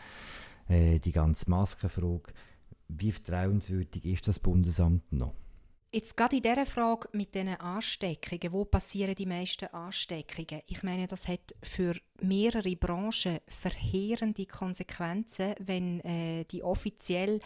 Äh, 0.67 0.99
die 0.99 1.11
ganze 1.11 1.49
Maskenfrage. 1.49 2.33
Wie 2.87 3.11
vertrauenswürdig 3.11 4.03
ist 4.05 4.27
das 4.27 4.39
Bundesamt 4.39 5.11
noch? 5.13 5.33
Jetzt 5.93 6.15
gerade 6.15 6.37
in 6.37 6.41
dieser 6.41 6.65
Frage 6.65 7.09
mit 7.11 7.35
den 7.35 7.49
Ansteckungen, 7.49 8.53
wo 8.53 8.63
passieren 8.63 9.13
die 9.13 9.25
meisten 9.25 9.65
Ansteckungen? 9.73 10.61
Ich 10.67 10.83
meine, 10.83 11.05
das 11.05 11.27
hat 11.27 11.53
für 11.61 11.97
mehrere 12.21 12.77
Branchen 12.77 13.39
verheerende 13.45 14.45
Konsequenzen, 14.45 15.53
wenn 15.59 15.99
äh, 15.99 16.45
die 16.45 16.63
offiziell 16.63 17.41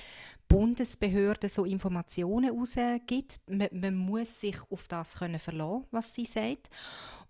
Bundesbehörde 0.48 1.50
so 1.50 1.66
Informationen 1.66 2.56
rausgibt. 2.56 3.38
Man, 3.50 3.70
man, 3.72 3.96
muss 3.96 4.42
sich 4.42 4.58
auf 4.70 4.88
das 4.88 5.16
können 5.16 5.40
verlassen, 5.40 5.88
was 5.90 6.14
sie 6.14 6.26
sagt. 6.26 6.70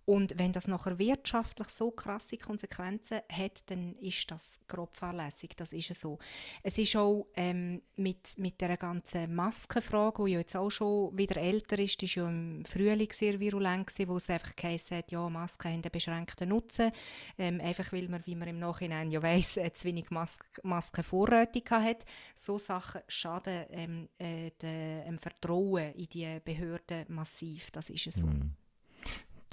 Und 0.05 0.37
wenn 0.37 0.51
das 0.51 0.67
nachher 0.67 0.99
wirtschaftlich 0.99 1.69
so 1.69 1.89
krasse 1.89 2.37
Konsequenzen 2.37 3.21
hat, 3.31 3.63
dann 3.69 3.95
ist 3.95 4.29
das 4.29 4.59
grob 4.67 4.93
fahrlässig. 4.93 5.55
Das 5.57 5.73
ist 5.73 5.95
so. 5.95 6.19
Es 6.61 6.77
ist 6.77 6.95
auch 6.95 7.25
ähm, 7.35 7.81
mit, 7.95 8.37
mit 8.37 8.61
der 8.61 8.77
ganzen 8.77 9.33
Maskenfrage, 9.33 10.25
die 10.25 10.33
ja 10.33 10.39
jetzt 10.39 10.55
auch 10.55 10.69
schon 10.69 11.17
wieder 11.17 11.37
älter 11.37 11.79
ist, 11.79 11.99
die 12.01 12.05
ist 12.05 12.15
ja 12.15 12.27
im 12.27 12.63
Frühling 12.65 13.11
sehr 13.11 13.39
virulent 13.39 13.87
gewesen, 13.87 14.09
wo 14.09 14.17
es 14.17 14.29
einfach 14.29 14.55
geheißen 14.55 14.97
hat, 14.97 15.11
ja, 15.11 15.27
Masken 15.27 15.69
haben 15.69 15.81
einen 15.81 15.91
beschränkten 15.91 16.49
Nutzen. 16.49 16.91
Ähm, 17.39 17.59
einfach 17.59 17.91
weil 17.91 18.07
man, 18.07 18.25
wie 18.25 18.35
man 18.35 18.47
im 18.47 18.59
Nachhinein 18.59 19.09
ja 19.09 19.23
weiss, 19.23 19.57
äh, 19.57 19.73
zu 19.73 19.85
wenig 19.85 20.11
Mas 20.11 20.37
Masken 20.61 21.03
vorrätig 21.03 21.71
hat. 21.71 22.05
So 22.35 22.59
Sachen 22.59 23.01
schaden 23.07 23.65
ähm, 23.71 24.09
äh, 24.19 24.51
dem 24.61 25.17
Vertrauen 25.17 25.93
in 25.93 26.09
die 26.09 26.39
Behörden 26.43 27.05
massiv. 27.07 27.71
Das 27.71 27.89
ist 27.89 28.11
so. 28.11 28.27
Mm 28.27 28.55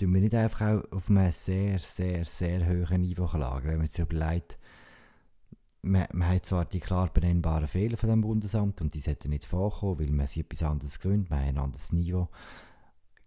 tun 0.02 0.14
wir 0.14 0.20
nicht 0.20 0.34
einfach 0.34 0.60
auch 0.62 0.92
auf 0.92 1.08
einem 1.08 1.30
sehr, 1.30 1.78
sehr, 1.78 2.24
sehr 2.24 2.66
hohen 2.66 3.02
Niveau 3.02 3.26
klagen. 3.26 3.68
Wenn 3.68 3.78
man 3.78 3.86
sich 3.86 4.00
überlegt, 4.00 4.58
man, 5.82 6.08
man 6.12 6.28
hat 6.28 6.46
zwar 6.46 6.64
die 6.64 6.80
klar 6.80 7.08
benennbaren 7.12 7.68
Fehler 7.68 7.96
von 7.96 8.08
dem 8.08 8.20
Bundesamt 8.20 8.80
und 8.80 8.94
die 8.94 9.00
sollten 9.00 9.30
nicht 9.30 9.44
vorkommen, 9.44 10.00
weil 10.00 10.10
man 10.10 10.26
sich 10.26 10.44
etwas 10.44 10.62
anderes 10.64 10.98
gewöhnt, 10.98 11.30
man 11.30 11.40
hat 11.40 11.48
ein 11.48 11.58
anderes 11.58 11.92
Niveau. 11.92 12.28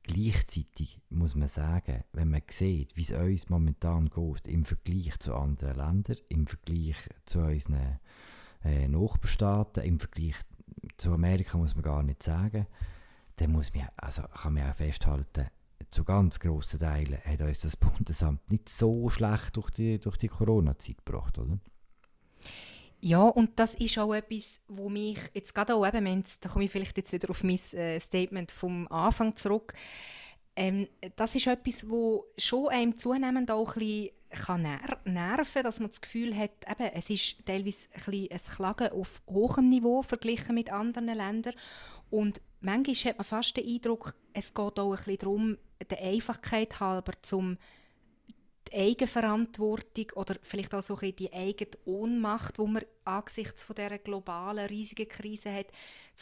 Gleichzeitig 0.04 1.00
muss 1.10 1.36
man 1.36 1.48
sagen, 1.48 2.04
wenn 2.12 2.30
man 2.30 2.42
sieht, 2.50 2.96
wie 2.96 3.02
es 3.04 3.12
uns 3.12 3.50
momentan 3.50 4.04
geht 4.10 4.48
im 4.48 4.66
Vergleich 4.66 5.18
zu 5.20 5.34
anderen 5.34 5.76
Ländern, 5.76 6.18
im 6.30 6.46
Vergleich 6.46 6.98
zu 7.26 7.40
unseren 7.40 8.00
äh, 8.64 8.88
Nachbarstaaten, 8.88 9.84
im 9.84 10.00
Vergleich 10.00 10.36
zu 10.98 11.14
Amerika 11.14 11.58
muss 11.58 11.74
man 11.74 11.84
gar 11.84 12.04
nicht 12.04 12.22
sagen, 12.22 12.68
dann 13.38 13.52
muss 13.52 13.74
man, 13.74 13.88
also 13.98 14.24
kann 14.24 14.54
man 14.54 14.70
auch 14.70 14.76
festhalten, 14.76 15.48
zu 15.96 16.04
ganz 16.04 16.42
grossen 16.42 16.82
Teilen 16.82 17.20
hat 17.24 17.40
uns 17.40 17.62
das 17.62 17.78
Bundesamt 17.78 18.52
nicht 18.52 18.68
so 18.68 19.08
schlecht 19.10 19.56
durch 19.56 19.70
die, 19.70 19.98
durch 19.98 20.18
die 20.18 20.28
Corona-Zeit 20.28 21.06
gebracht, 21.06 21.40
oder? 21.40 21.58
Ja, 23.00 23.22
und 23.22 23.58
das 23.58 23.76
ist 23.76 23.98
auch 23.98 24.14
etwas, 24.14 24.60
wo 24.68 24.90
mich 24.90 25.18
jetzt 25.34 25.56
gerade 25.56 25.74
auch 25.74 25.88
eben, 25.88 26.24
da 26.42 26.50
komme 26.50 26.66
ich 26.66 26.72
vielleicht 26.72 26.98
jetzt 26.98 27.14
wieder 27.14 27.30
auf 27.30 27.44
mein 27.46 27.60
äh, 27.74 27.98
Statement 28.00 28.52
vom 28.52 28.90
Anfang 28.90 29.38
zurück, 29.38 29.74
ähm, 30.58 30.88
das 31.16 31.36
ist 31.36 31.48
etwas, 31.48 31.90
wo 31.90 32.26
schon 32.38 32.68
einem 32.70 32.98
zunehmend 32.98 33.50
auch 33.52 33.76
ein 33.76 33.80
bisschen 33.80 34.10
kann 34.30 34.64
ner 34.64 34.98
nerven 35.06 35.64
dass 35.64 35.80
man 35.80 35.90
das 35.90 36.02
Gefühl 36.02 36.36
hat, 36.36 36.52
eben, 36.70 36.92
es 36.94 37.10
ist 37.10 37.46
teilweise 37.46 37.88
ein, 38.08 38.28
ein 38.32 38.38
Klagen 38.38 38.92
auf 38.92 39.22
hohem 39.28 39.70
Niveau 39.70 40.02
verglichen 40.02 40.56
mit 40.56 40.72
anderen 40.72 41.08
Ländern. 41.08 41.56
Und 42.10 42.42
manchmal 42.62 43.12
hat 43.12 43.18
man 43.18 43.26
fast 43.26 43.58
den 43.58 43.68
Eindruck, 43.68 44.16
es 44.34 44.54
geht 44.54 44.80
auch 44.80 44.92
ein 44.92 44.98
bisschen 44.98 45.18
darum, 45.18 45.58
der 45.90 46.02
Einfachkeit 46.02 46.80
halber, 46.80 47.14
zum 47.22 47.58
die 48.72 48.78
Eigenverantwortung 48.78 50.12
oder 50.16 50.36
vielleicht 50.42 50.74
auch 50.74 50.82
so 50.82 50.98
ein 50.98 51.16
die 51.16 51.32
eigene 51.32 51.72
Ohnmacht, 51.86 52.58
die 52.58 52.66
man 52.66 52.84
angesichts 53.04 53.64
von 53.64 53.76
dieser 53.76 54.00
globalen, 54.00 54.66
riesigen 54.68 55.08
Krise 55.08 55.54
hat, 55.54 55.68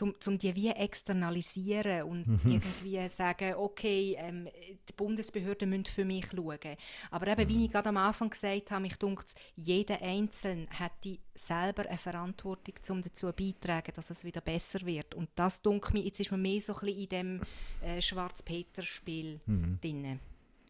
um, 0.02 0.14
um 0.28 0.38
die 0.38 0.54
wie 0.56 0.70
externalisieren 0.70 2.04
und 2.04 2.28
mhm. 2.44 2.52
irgendwie 2.52 3.08
sagen, 3.10 3.56
okay, 3.56 4.16
ähm, 4.20 4.50
die 4.90 4.94
Bundesbehörden 4.94 5.70
müssen 5.70 5.86
für 5.86 6.06
mich 6.06 6.26
schauen. 6.28 6.76
Aber 7.12 7.28
eben, 7.28 7.48
wie 7.48 7.66
ich 7.66 7.72
gerade 7.72 7.90
am 7.90 7.98
Anfang 7.98 8.30
gesagt 8.30 8.72
habe, 8.72 8.88
ich 8.88 8.98
denke, 8.98 9.24
jeder 9.56 10.02
Einzelne 10.02 10.68
hätte 10.70 11.20
selber 11.36 11.88
eine 11.88 11.98
Verantwortung, 11.98 12.76
um 12.90 13.02
dazu 13.02 13.28
beizutragen, 13.28 13.94
dass 13.96 14.10
es 14.10 14.26
wieder 14.26 14.42
besser 14.42 14.86
wird. 14.86 15.16
Und 15.16 15.30
das 15.36 15.62
denke 15.62 15.98
ich, 15.98 16.06
jetzt 16.06 16.20
ist 16.20 16.32
man 16.32 16.42
mehr 16.42 16.60
so 16.60 16.74
ein 16.74 16.80
bisschen 16.80 17.00
in 17.00 17.10
dem 17.10 17.42
äh, 17.82 18.02
Schwarz-Peter-Spiel 18.02 19.40
mhm. 19.46 19.80
drin. 19.82 20.20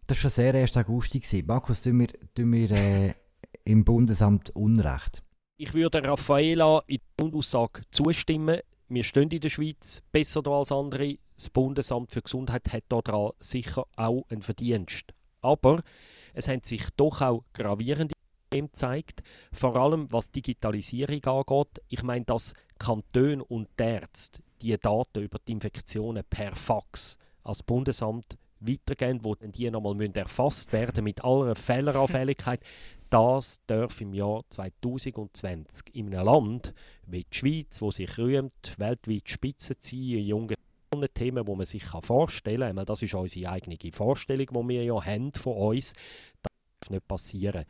Das 0.06 0.18
war 0.18 0.30
schon 0.30 0.32
sehr 0.32 0.54
1. 0.54 0.76
August. 0.76 1.18
Markus, 1.48 1.82
tun 1.82 2.00
wir, 2.02 2.08
tun 2.36 2.52
wir 2.52 2.72
äh, 2.72 3.14
im 3.64 3.86
Bundesamt 3.86 4.50
Unrecht? 4.50 5.24
Ich 5.58 5.74
würde 5.74 6.04
Raffaela 6.04 6.84
in 6.88 6.98
der 6.98 7.24
Grundaussage 7.24 7.84
zustimmen. 7.90 8.60
Wir 8.90 9.04
stehen 9.06 9.30
in 9.30 9.40
der 9.40 9.50
Schweiz 9.50 10.04
besser 10.12 10.46
als 10.48 10.74
andere. 10.74 11.20
Das 11.36 11.50
Bundesamt 11.50 12.12
für 12.12 12.22
Gesundheit 12.22 12.74
hat 12.74 12.84
daran 12.90 13.32
sicher 13.40 13.86
auch 13.96 14.26
einen 14.30 14.42
Verdienst. 14.42 15.14
Aber 15.42 15.82
es 16.34 16.50
haben 16.50 16.64
sich 16.64 16.84
doch 16.98 17.22
auch 17.22 17.46
gravierende 17.54 18.14
Probleme 18.50 18.68
gezeigt, 18.68 19.24
vor 19.54 19.76
allem 19.78 20.12
was 20.12 20.32
Digitalisierung 20.32 21.24
angeht. 21.24 21.82
Ich 21.88 22.04
meine, 22.04 22.26
dass 22.26 22.54
Kantone 22.78 23.44
und 23.46 23.70
Ärzte 23.80 24.42
die 24.62 24.78
Daten 24.78 25.24
über 25.24 25.40
die 25.48 25.54
Infektionen 25.54 26.24
per 26.30 26.56
Fax 26.56 27.18
als 27.44 27.64
Bundesamt 27.64 28.38
weitergehen, 28.68 29.20
wo 29.24 29.36
dann 29.36 29.52
die 29.52 29.70
nochmal 29.70 30.00
erfasst 30.16 30.74
werden 30.74 31.04
mit 31.04 31.24
aller 31.24 31.56
Fehleranfälligkeit. 31.56 32.62
Das 33.10 33.62
darf 33.68 34.02
im 34.02 34.16
Jahr 34.16 34.42
2020 34.50 35.94
in 35.94 36.16
einem 36.16 36.26
Land 36.26 36.74
wie 37.06 37.24
die 37.24 37.38
Schweiz, 37.38 37.80
wo 37.80 37.92
sich 37.92 38.18
rühmt, 38.18 38.74
weltweit 38.78 39.30
Spitze 39.30 39.78
ziehen, 39.78 40.26
junge 40.26 40.56
Themen, 41.14 41.46
die 41.46 41.56
man 41.56 41.66
sich 41.68 41.84
vorstellen 41.84 42.76
kann. 42.76 42.86
Das 42.88 43.04
ist 43.04 43.14
unsere 43.14 43.52
eigene 43.52 43.78
Vorstellung, 43.92 44.48
die 44.48 44.74
wir 44.74 44.84
ja 44.84 45.06
haben 45.06 45.32
von 45.34 45.58
uns. 45.58 45.94
Das 46.42 46.52
darf 46.82 46.90
nicht 46.90 47.08
passieren. 47.08 47.66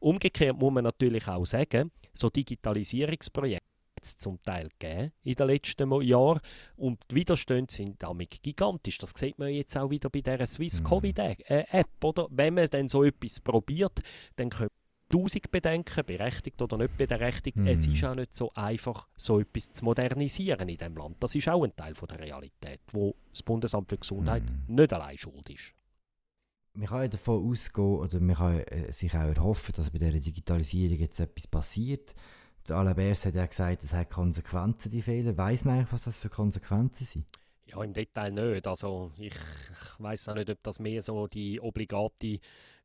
Umgekehrt 0.00 0.58
muss 0.58 0.72
man 0.72 0.82
natürlich 0.82 1.28
auch 1.28 1.46
sagen, 1.46 1.92
so 2.12 2.28
Digitalisierungsprojekte 2.28 3.67
jetzt 3.98 4.20
zum 4.20 4.42
Teil 4.42 4.68
gegeben 4.78 5.12
in 5.24 5.34
den 5.34 5.46
letzten 5.46 6.02
Jahren. 6.02 6.40
Und 6.76 7.00
die 7.10 7.16
Widerstände 7.16 7.72
sind 7.72 8.02
damit 8.02 8.42
gigantisch. 8.42 8.98
Das 8.98 9.12
sieht 9.16 9.38
man 9.38 9.50
jetzt 9.50 9.76
auch 9.76 9.90
wieder 9.90 10.08
bei 10.10 10.20
dieser 10.20 10.46
Swiss 10.46 10.80
mhm. 10.80 10.86
Covid-App. 10.86 11.50
Äh, 11.50 11.84
oder? 12.02 12.28
Wenn 12.30 12.54
man 12.54 12.68
dann 12.68 12.88
so 12.88 13.04
etwas 13.04 13.40
probiert, 13.40 14.00
dann 14.36 14.50
können 14.50 14.70
tausend 15.08 15.50
Bedenken, 15.50 16.04
berechtigt 16.04 16.60
oder 16.60 16.76
nicht 16.76 16.96
berechtigt. 16.96 17.56
Mm. 17.56 17.66
Es 17.66 17.86
ist 17.86 18.04
auch 18.04 18.14
nicht 18.14 18.34
so 18.34 18.52
einfach, 18.54 19.08
so 19.16 19.40
etwas 19.40 19.72
zu 19.72 19.84
modernisieren 19.84 20.68
in 20.68 20.76
diesem 20.76 20.96
Land. 20.96 21.16
Das 21.20 21.34
ist 21.34 21.48
auch 21.48 21.64
ein 21.64 21.74
Teil 21.74 21.94
von 21.94 22.08
der 22.08 22.18
Realität, 22.18 22.80
wo 22.92 23.14
das 23.30 23.42
Bundesamt 23.42 23.88
für 23.88 23.96
Gesundheit 23.96 24.42
mm. 24.42 24.74
nicht 24.74 24.92
allein 24.92 25.16
schuld 25.16 25.48
ist. 25.48 25.74
Man 26.74 26.86
kann 26.86 27.02
ja 27.02 27.08
davon 27.08 27.50
ausgehen, 27.50 27.96
oder 27.96 28.20
man 28.20 28.36
kann 28.36 28.60
äh, 28.60 28.92
sich 28.92 29.12
auch 29.14 29.34
erhoffen, 29.34 29.74
dass 29.74 29.90
bei 29.90 29.98
dieser 29.98 30.20
Digitalisierung 30.20 30.98
jetzt 30.98 31.18
etwas 31.18 31.46
passiert. 31.46 32.14
Der 32.68 32.76
Alain 32.76 32.94
Bers 32.94 33.24
hat 33.24 33.34
ja 33.34 33.46
gesagt, 33.46 33.82
es 33.82 33.94
hat 33.94 34.10
Konsequenzen, 34.10 34.90
die 34.90 35.00
Fehler. 35.00 35.36
Weiß 35.38 35.64
man 35.64 35.76
eigentlich, 35.76 35.92
was 35.92 36.04
das 36.04 36.18
für 36.18 36.28
Konsequenzen 36.28 37.06
sind? 37.06 37.24
Ja, 37.66 37.82
im 37.82 37.94
Detail 37.94 38.30
nicht. 38.30 38.66
Also 38.66 39.10
ich, 39.16 39.34
ich 39.34 40.00
weiß 40.00 40.28
auch 40.28 40.34
nicht, 40.34 40.50
ob 40.50 40.62
das 40.62 40.78
mehr 40.78 41.00
so 41.00 41.26
die 41.26 41.60
obligate 41.60 42.40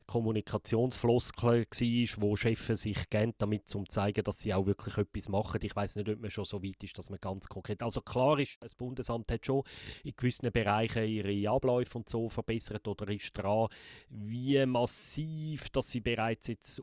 Kommunikationsfloskel 0.06 1.66
war, 1.66 2.22
wo 2.22 2.36
Chefs 2.36 2.82
sich 2.82 3.10
geben, 3.10 3.34
damit 3.38 3.68
zu 3.68 3.84
zeigen, 3.86 4.24
dass 4.24 4.40
sie 4.40 4.54
auch 4.54 4.66
wirklich 4.66 4.98
etwas 4.98 5.28
machen. 5.28 5.60
Ich 5.64 5.76
weiß 5.76 5.98
nicht, 5.98 6.10
ob 6.10 6.20
man 6.20 6.32
schon 6.32 6.46
so 6.46 6.64
weit 6.64 6.82
ist, 6.82 6.98
dass 6.98 7.10
man 7.10 7.20
ganz 7.20 7.48
konkret. 7.48 7.84
Also 7.84 8.02
klar 8.02 8.40
ist, 8.40 8.58
das 8.62 8.76
Bundesamt 8.76 9.32
hat 9.32 9.46
schon 9.46 9.64
in 10.04 10.14
gewissen 10.16 10.52
Bereichen 10.52 11.06
ihre 11.06 11.50
Abläufe 11.50 11.98
und 11.98 12.10
so 12.10 12.30
verbessert 12.30 12.88
oder 12.88 13.10
ist 13.10 13.32
dran, 13.34 13.68
wie 14.10 14.66
massiv, 14.66 15.70
dass 15.70 15.92
sie 15.92 16.02
bereits 16.02 16.48
jetzt 16.48 16.82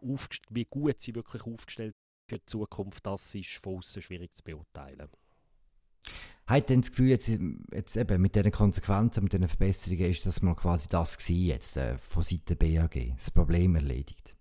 wie 0.51 0.65
gut 0.65 1.01
sie 1.01 1.15
wirklich 1.15 1.47
aufgestellt 1.47 1.95
für 2.31 2.39
die 2.39 2.47
Zukunft, 2.47 3.07
das 3.07 3.35
ist 3.35 3.59
von 3.63 3.79
außen 3.79 4.01
schwierig 4.01 4.35
zu 4.35 4.43
beurteilen. 4.45 5.09
Hat 6.47 6.69
denn 6.69 6.81
das 6.81 6.91
Gefühl, 6.91 7.11
jetzt, 7.11 7.29
jetzt 7.73 7.97
eben 7.97 8.21
mit 8.21 8.35
diesen 8.35 8.51
Konsequenzen, 8.51 9.23
mit 9.23 9.33
diesen 9.33 9.49
Verbesserungen, 9.49 10.11
ist 10.11 10.27
das 10.27 10.43
mal 10.43 10.55
quasi 10.55 10.89
das 10.89 11.19
gewesen, 11.19 11.47
jetzt 11.47 11.77
äh, 11.77 11.99
von 11.99 12.23
Seiten 12.23 12.57
BAG, 12.57 13.15
das 13.17 13.31
Problem 13.31 13.77
erledigt? 13.77 14.35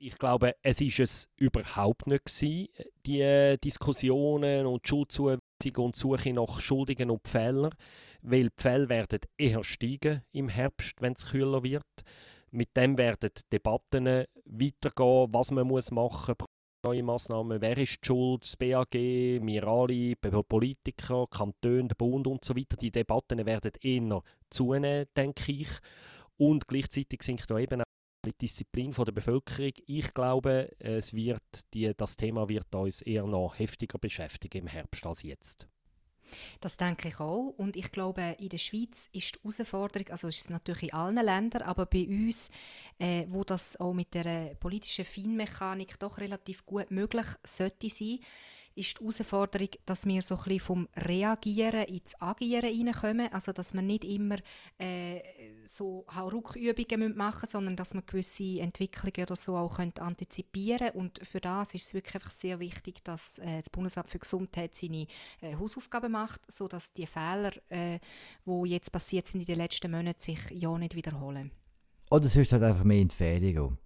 Ich 0.00 0.18
glaube, 0.18 0.54
es 0.62 0.80
ist 0.80 1.00
es 1.00 1.28
überhaupt 1.36 2.06
nicht 2.06 2.26
gewesen, 2.26 2.68
die 3.04 3.56
Diskussionen 3.64 4.66
und 4.66 4.84
die 4.84 4.88
Schuldzuweisung 4.88 5.40
und 5.76 5.96
Suche 5.96 6.32
nach 6.32 6.60
Schuldigen 6.60 7.10
und 7.10 7.26
Fehlern, 7.26 7.74
weil 8.22 8.50
die 8.50 8.62
Fälle 8.62 8.88
werden 8.88 9.20
eher 9.36 9.64
steigen 9.64 10.22
im 10.32 10.48
Herbst, 10.48 11.00
wenn 11.00 11.14
es 11.14 11.26
kühler 11.26 11.62
wird. 11.62 11.84
Mit 12.50 12.76
dem 12.76 12.96
werden 12.96 13.30
Debatten 13.52 14.24
weitergehen, 14.44 15.28
was 15.32 15.50
man 15.50 15.66
muss 15.66 15.90
machen 15.90 16.34
muss, 16.38 16.48
neue 16.88 17.02
Massnahmen, 17.02 17.60
wer 17.60 17.76
ist 17.76 17.98
die 18.02 18.06
schuld, 18.06 18.44
das 18.44 18.56
BAG, 18.56 18.94
wir 18.94 19.66
alle, 19.66 20.16
Politiker, 20.16 21.26
Kantone, 21.30 21.88
der 21.88 21.94
Bund 21.94 22.26
und 22.26 22.42
so 22.42 22.56
weiter. 22.56 22.76
Die 22.76 22.90
Debatten 22.90 23.44
werden 23.44 23.72
eher 23.82 24.22
zunehmen, 24.48 25.06
denke 25.14 25.52
ich. 25.52 25.68
Und 26.38 26.66
gleichzeitig 26.66 27.22
sinkt 27.22 27.50
da 27.50 27.58
eben 27.58 27.82
auch 27.82 27.84
die 28.24 28.32
Disziplin 28.40 28.92
von 28.92 29.04
der 29.04 29.12
Bevölkerung. 29.12 29.72
Ich 29.86 30.14
glaube, 30.14 30.70
es 30.78 31.12
wird 31.12 31.42
die, 31.74 31.92
das 31.94 32.16
Thema 32.16 32.48
wird 32.48 32.74
uns 32.74 33.02
eher 33.02 33.26
noch 33.26 33.58
heftiger 33.58 33.98
beschäftigen 33.98 34.62
im 34.62 34.66
Herbst 34.66 35.04
als 35.04 35.22
jetzt. 35.22 35.68
Das 36.60 36.76
denke 36.76 37.08
ich 37.08 37.20
auch. 37.20 37.54
Und 37.56 37.76
ich 37.76 37.90
glaube, 37.92 38.36
in 38.38 38.48
der 38.48 38.58
Schweiz 38.58 39.08
ist 39.12 39.34
die 39.34 39.38
Herausforderung, 39.42 40.08
also 40.10 40.28
ist 40.28 40.40
es 40.40 40.50
natürlich 40.50 40.84
in 40.84 40.94
allen 40.94 41.24
Ländern, 41.24 41.62
aber 41.62 41.86
bei 41.86 42.06
uns, 42.06 42.50
äh, 42.98 43.26
wo 43.28 43.44
das 43.44 43.78
auch 43.78 43.94
mit 43.94 44.14
der 44.14 44.54
politischen 44.56 45.04
Feinmechanik 45.04 45.98
doch 45.98 46.18
relativ 46.18 46.64
gut 46.66 46.90
möglich 46.90 47.26
sollte 47.44 47.88
sein, 47.90 48.18
ist 48.78 48.98
die 48.98 49.02
Herausforderung, 49.02 49.68
dass 49.84 50.06
wir 50.06 50.22
so 50.22 50.38
ein 50.46 50.60
vom 50.60 50.88
Reagieren 50.96 51.84
ins 51.84 52.20
Agieren 52.20 52.72
hineinkommen. 52.72 53.32
Also, 53.32 53.52
dass 53.52 53.74
man 53.74 53.86
nicht 53.86 54.04
immer 54.04 54.36
äh, 54.78 55.20
so 55.64 56.06
Hauruck-Übungen 56.14 57.16
machen 57.16 57.40
müssen, 57.42 57.50
sondern 57.50 57.76
dass 57.76 57.94
man 57.94 58.06
gewisse 58.06 58.60
Entwicklungen 58.60 59.26
oder 59.26 59.36
so 59.36 59.56
auch 59.56 59.76
könnte 59.76 60.02
antizipieren 60.02 60.90
Und 60.90 61.20
für 61.26 61.40
das 61.40 61.74
ist 61.74 61.86
es 61.86 61.94
wirklich 61.94 62.14
einfach 62.14 62.30
sehr 62.30 62.60
wichtig, 62.60 63.04
dass 63.04 63.38
äh, 63.38 63.58
das 63.58 63.70
Bundesamt 63.70 64.08
für 64.08 64.18
Gesundheit 64.18 64.74
seine 64.76 65.06
äh, 65.40 65.56
Hausaufgaben 65.56 66.12
macht, 66.12 66.40
sodass 66.50 66.92
die 66.92 67.06
Fehler, 67.06 67.52
äh, 67.68 67.98
die 68.46 68.68
jetzt 68.70 68.92
passiert 68.92 69.26
sind 69.26 69.40
in 69.40 69.46
den 69.46 69.58
letzten 69.58 69.90
Monaten, 69.90 70.20
sich 70.20 70.38
ja 70.50 70.76
nicht 70.78 70.94
wiederholen. 70.94 71.50
Oder 72.10 72.28
sonst 72.28 72.52
halt 72.52 72.62
einfach 72.62 72.84
mehr 72.84 73.04
gehen. 73.04 73.78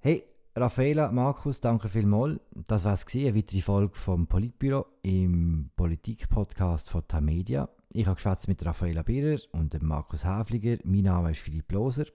Hey, 0.00 0.24
Raffaela, 0.58 1.12
Markus, 1.12 1.60
danke 1.60 1.90
vielmals. 1.90 2.40
Das 2.66 2.86
war 2.86 2.94
es, 2.94 3.04
eine 3.14 3.34
weitere 3.34 3.60
Folge 3.60 3.94
vom 3.94 4.26
Politbüro 4.26 4.86
im 5.02 5.68
Politik-Podcast 5.76 6.88
von 6.88 7.06
Tamedia. 7.06 7.68
Ich 7.92 8.06
habe 8.06 8.14
geschwätzt 8.14 8.48
mit 8.48 8.64
Raffaela 8.64 9.02
Birrer 9.02 9.38
und 9.52 9.82
Markus 9.82 10.24
Häfliger. 10.24 10.78
Mein 10.84 11.02
Name 11.02 11.32
ist 11.32 11.40
Philipp 11.40 11.70
Loser. 11.72 12.06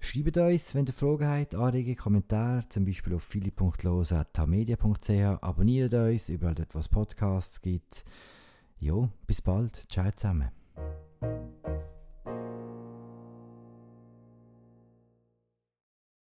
Schreibt 0.00 0.36
uns, 0.36 0.74
wenn 0.74 0.86
ihr 0.86 0.92
Fragen 0.92 1.28
habt, 1.28 1.54
Anregungen, 1.54 1.96
Kommentare, 1.96 2.68
zum 2.68 2.84
Beispiel 2.84 3.14
auf 3.14 3.22
philipp.loser.tamedia.ch. 3.22 5.42
Abonniert 5.42 5.94
uns, 5.94 6.28
überall 6.28 6.56
dort, 6.56 6.74
wo 6.74 6.80
es 6.80 6.88
Podcasts 6.88 7.60
gibt. 7.60 8.02
Jo, 8.80 9.10
bis 9.28 9.40
bald. 9.40 9.86
Ciao 9.88 10.10
zusammen. 10.10 10.50